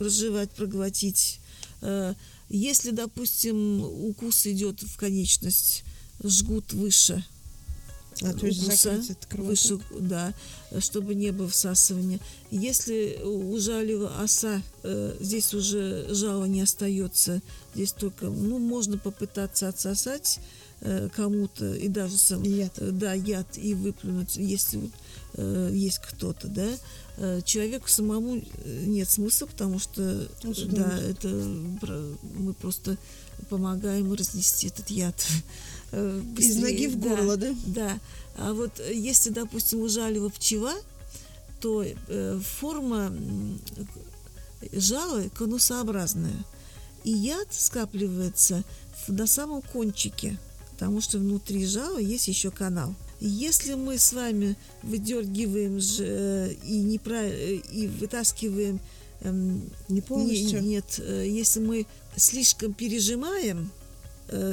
разжевать, 0.00 0.50
проглотить. 0.50 1.38
Э, 1.82 2.14
если, 2.48 2.90
допустим, 2.90 3.84
укус 3.84 4.46
идет 4.46 4.82
в 4.82 4.96
конечность, 4.96 5.84
жгут 6.22 6.72
выше 6.72 7.24
а, 8.22 8.34
то 8.34 8.46
есть 8.46 8.66
укуса, 8.66 9.00
выше, 9.38 9.78
да, 10.00 10.34
чтобы 10.80 11.14
не 11.14 11.30
было 11.30 11.48
всасывания. 11.48 12.18
Если 12.50 13.20
у 13.22 13.56
жалива 13.58 14.20
оса, 14.20 14.60
э, 14.82 15.16
здесь 15.20 15.54
уже 15.54 16.12
жало 16.12 16.46
не 16.46 16.62
остается, 16.62 17.40
здесь 17.74 17.92
только, 17.92 18.26
ну, 18.26 18.58
можно 18.58 18.98
попытаться 18.98 19.68
отсосать, 19.68 20.40
Э, 20.40 20.59
кому-то 21.14 21.74
и 21.74 21.88
даже 21.88 22.16
сам 22.16 22.42
яд. 22.42 22.72
Э, 22.78 22.90
да 22.90 23.12
яд 23.12 23.58
и 23.58 23.74
выплюнуть 23.74 24.36
если 24.36 24.78
вот, 24.78 24.90
э, 25.34 25.70
есть 25.72 25.98
кто-то 25.98 26.48
да. 26.48 26.68
Э, 27.18 27.40
человеку 27.44 27.88
самому 27.88 28.42
нет 28.64 29.08
смысла 29.08 29.46
потому 29.46 29.78
что 29.78 30.26
ну, 30.42 30.54
да 30.68 30.98
это 30.98 31.28
мы 31.28 32.54
просто 32.54 32.96
помогаем 33.50 34.12
разнести 34.14 34.68
этот 34.68 34.90
яд 34.90 35.16
быстрее. 35.92 36.50
из 36.50 36.56
ноги 36.56 36.86
в 36.88 36.98
горло 36.98 37.36
да, 37.36 37.48
да. 37.48 37.54
Да 37.66 37.98
а 38.36 38.54
вот 38.54 38.80
если 38.90 39.30
допустим 39.30 39.80
ужалива 39.80 40.30
пчела 40.30 40.74
то 41.60 41.84
э, 41.84 42.40
форма 42.58 43.12
жала 44.72 45.24
конусообразная 45.34 46.44
и 47.04 47.10
яд 47.10 47.48
скапливается 47.50 48.62
на 49.08 49.26
самом 49.26 49.62
кончике 49.62 50.38
потому 50.80 51.02
что 51.02 51.18
внутри 51.18 51.66
жала 51.66 51.98
есть 51.98 52.26
еще 52.26 52.50
канал. 52.50 52.94
Если 53.20 53.74
мы 53.74 53.98
с 53.98 54.14
вами 54.14 54.56
выдергиваем 54.82 55.78
же, 55.78 56.04
э, 56.06 56.54
и, 56.64 56.78
не 56.78 56.98
про, 56.98 57.22
э, 57.22 57.56
и 57.56 57.86
вытаскиваем 57.86 58.80
эм, 59.20 59.62
не 59.90 60.00
полностью. 60.00 60.62
Не, 60.62 60.68
нет, 60.68 60.98
э, 60.98 61.26
если 61.28 61.60
мы 61.60 61.86
слишком 62.16 62.72
пережимаем 62.72 63.70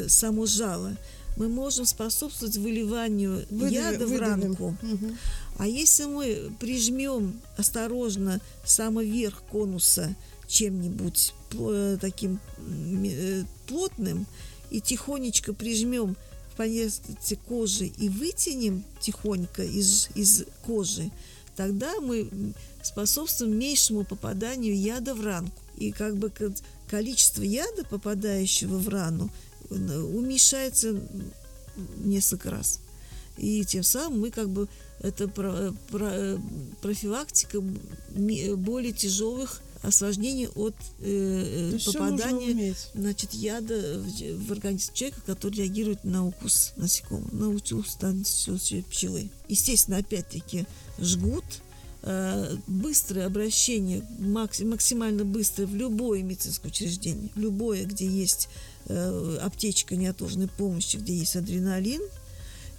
само 0.08 0.48
жало, 0.48 0.98
мы 1.38 1.48
можем 1.50 1.86
способствовать 1.86 2.58
выливанию 2.58 3.46
Выдавим, 3.52 3.74
яда 3.74 4.08
в 4.08 4.18
ранку. 4.18 4.76
Угу. 4.82 5.16
А 5.60 5.68
если 5.68 6.06
мы 6.06 6.52
прижмем 6.60 7.40
осторожно 7.58 8.42
самый 8.66 9.08
верх 9.08 9.44
конуса 9.52 10.16
чем-нибудь 10.48 11.34
таким 12.02 12.40
плотным, 13.68 14.26
и 14.70 14.82
тихонечко 14.82 15.54
прижмем 15.54 16.16
в 16.52 16.58
поверхности 16.58 17.40
кожи 17.48 17.86
и 17.86 18.10
вытянем 18.10 18.84
тихонько 19.00 19.64
из, 19.64 20.10
из 20.16 20.46
кожи, 20.66 21.12
тогда 21.56 22.00
мы 22.02 22.30
способствуем 22.82 23.58
меньшему 23.58 24.04
попаданию 24.04 24.76
яда 24.76 25.14
в 25.14 25.24
ранку. 25.24 25.62
И 25.78 25.92
как 25.92 26.18
бы 26.18 26.32
количество 26.90 27.44
яда, 27.44 27.84
попадающего 27.86 28.78
в 28.78 28.90
рану, 28.90 29.30
уменьшается 29.70 31.00
несколько 31.98 32.50
раз. 32.50 32.80
И 33.38 33.64
тем 33.66 33.84
самым 33.84 34.22
мы 34.22 34.32
как 34.32 34.50
бы 34.50 34.68
это 35.00 35.28
про, 35.28 35.74
про, 35.92 36.40
профилактика 36.82 37.62
более 37.62 38.94
тяжелых 38.94 39.62
осложнений 39.82 40.48
от 40.50 40.76
э, 41.00 41.76
э 41.76 41.80
попадания 41.86 42.76
значит, 42.94 43.34
яда 43.34 44.00
в, 44.00 44.46
в 44.48 44.52
организм 44.52 44.94
человека, 44.94 45.22
который 45.26 45.56
реагирует 45.56 46.04
на 46.04 46.26
укус 46.26 46.74
насекомого, 46.76 47.34
на 47.34 47.50
укус 47.50 47.98
пчелы. 48.90 49.30
Естественно, 49.48 49.98
опять-таки 49.98 50.66
жгут, 51.00 51.46
э, 52.04 52.56
быстрое 52.68 53.26
обращение, 53.26 54.04
максимально 54.20 55.26
быстрое 55.26 55.68
в 55.68 55.76
любое 55.76 56.24
медицинское 56.24 56.70
учреждение, 56.70 57.30
любое, 57.36 57.86
где 57.86 58.08
есть 58.08 58.50
э, 58.86 59.38
аптечка 59.42 59.96
неотложной 59.96 60.48
помощи, 60.48 60.98
где 60.98 61.16
есть 61.16 61.36
адреналин, 61.36 62.02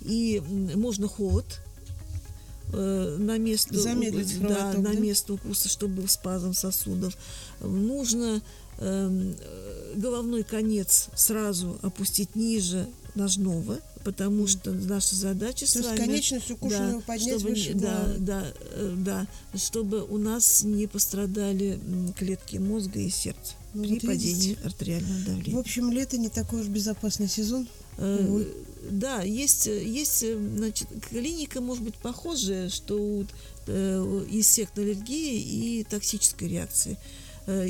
и 0.01 0.41
можно 0.75 1.09
холод, 1.09 1.61
Э, 2.73 3.17
на 3.19 3.39
место, 3.39 3.79
Замедлить 3.79 4.41
да, 4.41 4.75
на 4.75 4.93
да? 4.93 4.93
место 4.93 5.35
укуса, 5.35 5.69
чтобы 5.69 6.03
был 6.03 6.09
спазм 6.09 6.53
сосудов. 6.53 7.17
Нужно 7.61 8.43
э, 8.79 9.35
головной 9.97 10.43
конец 10.43 11.09
сразу 11.15 11.79
опустить 11.83 12.37
ниже 12.37 12.87
ножного, 13.15 13.81
потому 14.05 14.47
что 14.47 14.73
наша 14.73 15.15
задача 15.17 15.67
То 15.67 15.83
с 15.83 15.85
вами... 15.85 15.97
конечность 15.97 16.51
укушенного 16.51 17.01
да, 17.01 17.07
поднять 17.07 17.41
чтобы, 17.41 17.51
выше 17.51 17.75
да, 17.75 18.15
да, 18.19 18.45
э, 18.73 18.95
да, 18.99 19.27
чтобы 19.55 20.05
у 20.05 20.19
нас 20.19 20.63
не 20.63 20.87
пострадали 20.87 21.81
клетки 22.17 22.59
мозга 22.59 23.01
и 23.01 23.09
сердца 23.09 23.55
ну, 23.75 23.83
при 23.83 23.95
вот 23.95 24.03
падении 24.03 24.49
видите. 24.49 24.59
артериального 24.65 25.21
давления. 25.25 25.57
В 25.57 25.59
общем, 25.59 25.91
лето 25.91 26.19
не 26.19 26.29
такой 26.29 26.61
уж 26.61 26.67
безопасный 26.67 27.29
сезон. 27.29 27.67
Э, 27.99 28.45
да, 28.91 29.23
есть, 29.23 29.67
есть, 29.67 30.25
значит, 30.57 30.89
клиника 31.11 31.61
может 31.61 31.85
быть 31.85 31.97
похожая, 31.97 32.69
что 32.69 32.97
у, 32.97 33.27
э, 33.67 34.25
инсектной 34.31 34.85
аллергии 34.85 35.81
и 35.81 35.85
токсической 35.85 36.49
реакции. 36.49 36.97
Э, 37.47 37.69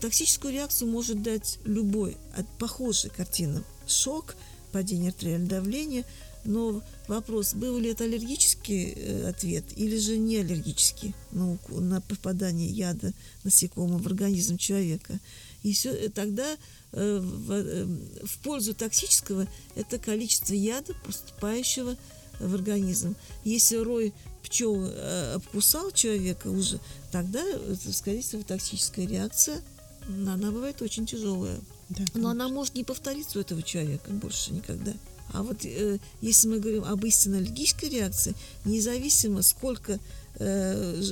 токсическую 0.00 0.52
реакцию 0.52 0.90
может 0.90 1.22
дать 1.22 1.58
любой, 1.64 2.16
от 2.36 2.46
похожей 2.58 3.10
картины. 3.10 3.62
Шок, 3.86 4.36
падение 4.72 5.08
артериального 5.08 5.50
давления, 5.50 6.04
но 6.44 6.82
вопрос, 7.06 7.54
был 7.54 7.78
ли 7.78 7.90
это 7.90 8.04
аллергический 8.04 8.94
э, 8.96 9.28
ответ 9.28 9.64
или 9.76 9.98
же 9.98 10.16
не 10.16 10.38
аллергический 10.38 11.14
на, 11.32 11.58
на 11.68 12.00
попадание 12.00 12.68
яда 12.68 13.12
насекомого 13.44 13.98
в 13.98 14.06
организм 14.06 14.56
человека. 14.56 15.18
И 15.62 15.72
все, 15.72 15.90
э, 15.90 16.08
тогда 16.08 16.56
э, 16.92 17.18
в, 17.18 17.52
э, 17.52 17.84
в 18.24 18.38
пользу 18.42 18.74
токсического 18.74 19.46
это 19.74 19.98
количество 19.98 20.54
яда, 20.54 20.94
поступающего 21.04 21.96
в 22.38 22.54
организм. 22.54 23.14
Если 23.44 23.76
рой 23.76 24.12
пчел 24.42 24.76
э, 24.82 25.34
обкусал 25.34 25.90
человека 25.90 26.48
уже, 26.48 26.80
тогда, 27.12 27.40
это, 27.46 27.92
скорее 27.92 28.22
всего, 28.22 28.42
токсическая 28.42 29.06
реакция, 29.06 29.60
она 30.08 30.50
бывает 30.50 30.80
очень 30.82 31.06
тяжелая. 31.06 31.60
Да, 31.90 32.04
Но 32.14 32.30
она 32.30 32.48
может 32.48 32.74
не 32.74 32.84
повториться 32.84 33.38
у 33.38 33.40
этого 33.42 33.62
человека 33.62 34.10
больше 34.10 34.52
никогда. 34.52 34.92
А 35.32 35.42
вот 35.42 35.64
э, 35.64 35.98
если 36.20 36.48
мы 36.48 36.58
говорим 36.58 36.84
об 36.84 37.04
истинно 37.04 37.38
аллергической 37.38 37.88
реакции, 37.88 38.34
независимо 38.64 39.42
сколько 39.42 39.98
э, 40.36 41.02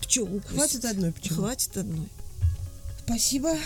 пчел 0.00 0.24
укусит, 0.24 0.56
Хватит 0.56 0.84
одной 0.84 1.12
пчелы. 1.12 1.36
хватит 1.36 1.76
одной. 1.76 2.08
Спасибо. 3.04 3.56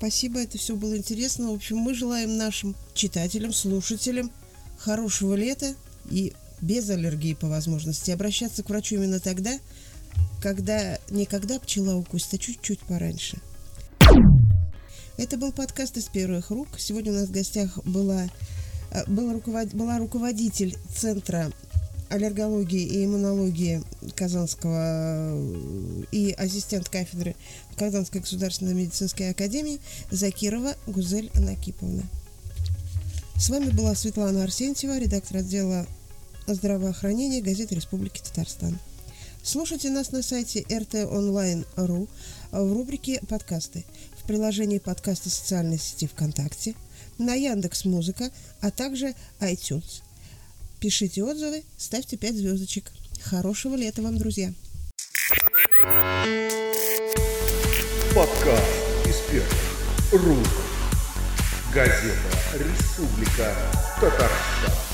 Спасибо, 0.00 0.40
это 0.40 0.56
все 0.56 0.76
было 0.76 0.96
интересно. 0.96 1.50
В 1.50 1.54
общем, 1.56 1.76
мы 1.76 1.92
желаем 1.92 2.38
нашим 2.38 2.74
читателям, 2.94 3.52
слушателям 3.52 4.30
хорошего 4.78 5.34
лета 5.34 5.74
и 6.10 6.32
без 6.62 6.88
аллергии 6.88 7.34
по 7.34 7.48
возможности 7.48 8.10
обращаться 8.10 8.62
к 8.62 8.70
врачу 8.70 8.94
именно 8.94 9.20
тогда, 9.20 9.58
когда 10.40 10.98
не 11.10 11.26
когда 11.26 11.58
пчела 11.58 11.96
укусит, 11.96 12.32
а 12.32 12.38
чуть-чуть 12.38 12.78
пораньше. 12.78 13.36
Это 15.18 15.36
был 15.36 15.52
подкаст 15.52 15.98
из 15.98 16.04
первых 16.04 16.50
рук. 16.50 16.68
Сегодня 16.78 17.12
у 17.12 17.16
нас 17.16 17.28
в 17.28 17.32
гостях 17.32 17.76
была, 17.84 18.30
э, 18.92 19.04
была 19.06 19.98
руководитель 19.98 20.78
Центра 20.96 21.52
аллергологии 22.08 22.86
и 22.86 23.04
иммунологии 23.04 23.82
Казанского 24.14 25.32
э, 25.32 26.04
и 26.12 26.32
ассистент 26.32 26.88
кафедры 26.88 27.36
Казанской 27.76 28.20
государственной 28.20 28.74
медицинской 28.74 29.30
академии 29.30 29.80
Закирова 30.10 30.74
Гузель 30.86 31.30
Анакиповна. 31.34 32.04
С 33.36 33.48
вами 33.48 33.70
была 33.70 33.94
Светлана 33.94 34.44
Арсентьева, 34.44 34.98
редактор 34.98 35.38
отдела 35.38 35.86
здравоохранения 36.46 37.40
газеты 37.40 37.74
Республики 37.74 38.20
Татарстан. 38.20 38.78
Слушайте 39.42 39.88
нас 39.88 40.12
на 40.12 40.22
сайте 40.22 40.60
rtonline.ru 40.60 42.08
в 42.52 42.72
рубрике 42.72 43.20
«Подкасты», 43.28 43.84
в 44.18 44.26
приложении 44.26 44.78
подкаста 44.78 45.30
социальной 45.30 45.78
сети 45.78 46.06
ВКонтакте, 46.06 46.74
на 47.16 47.34
Яндекс 47.34 47.86
Музыка, 47.86 48.30
а 48.60 48.70
также 48.70 49.14
iTunes. 49.40 50.02
Пишите 50.78 51.24
отзывы, 51.24 51.64
ставьте 51.78 52.16
5 52.16 52.34
звездочек. 52.36 52.92
Хорошего 53.22 53.76
лета 53.76 54.02
вам, 54.02 54.18
друзья! 54.18 54.52
Подкаст 58.14 59.06
из 59.06 59.16
первых 59.30 59.70
рук. 60.12 60.48
Газета 61.72 62.14
«Республика 62.54 63.54
Татарстан». 64.00 64.89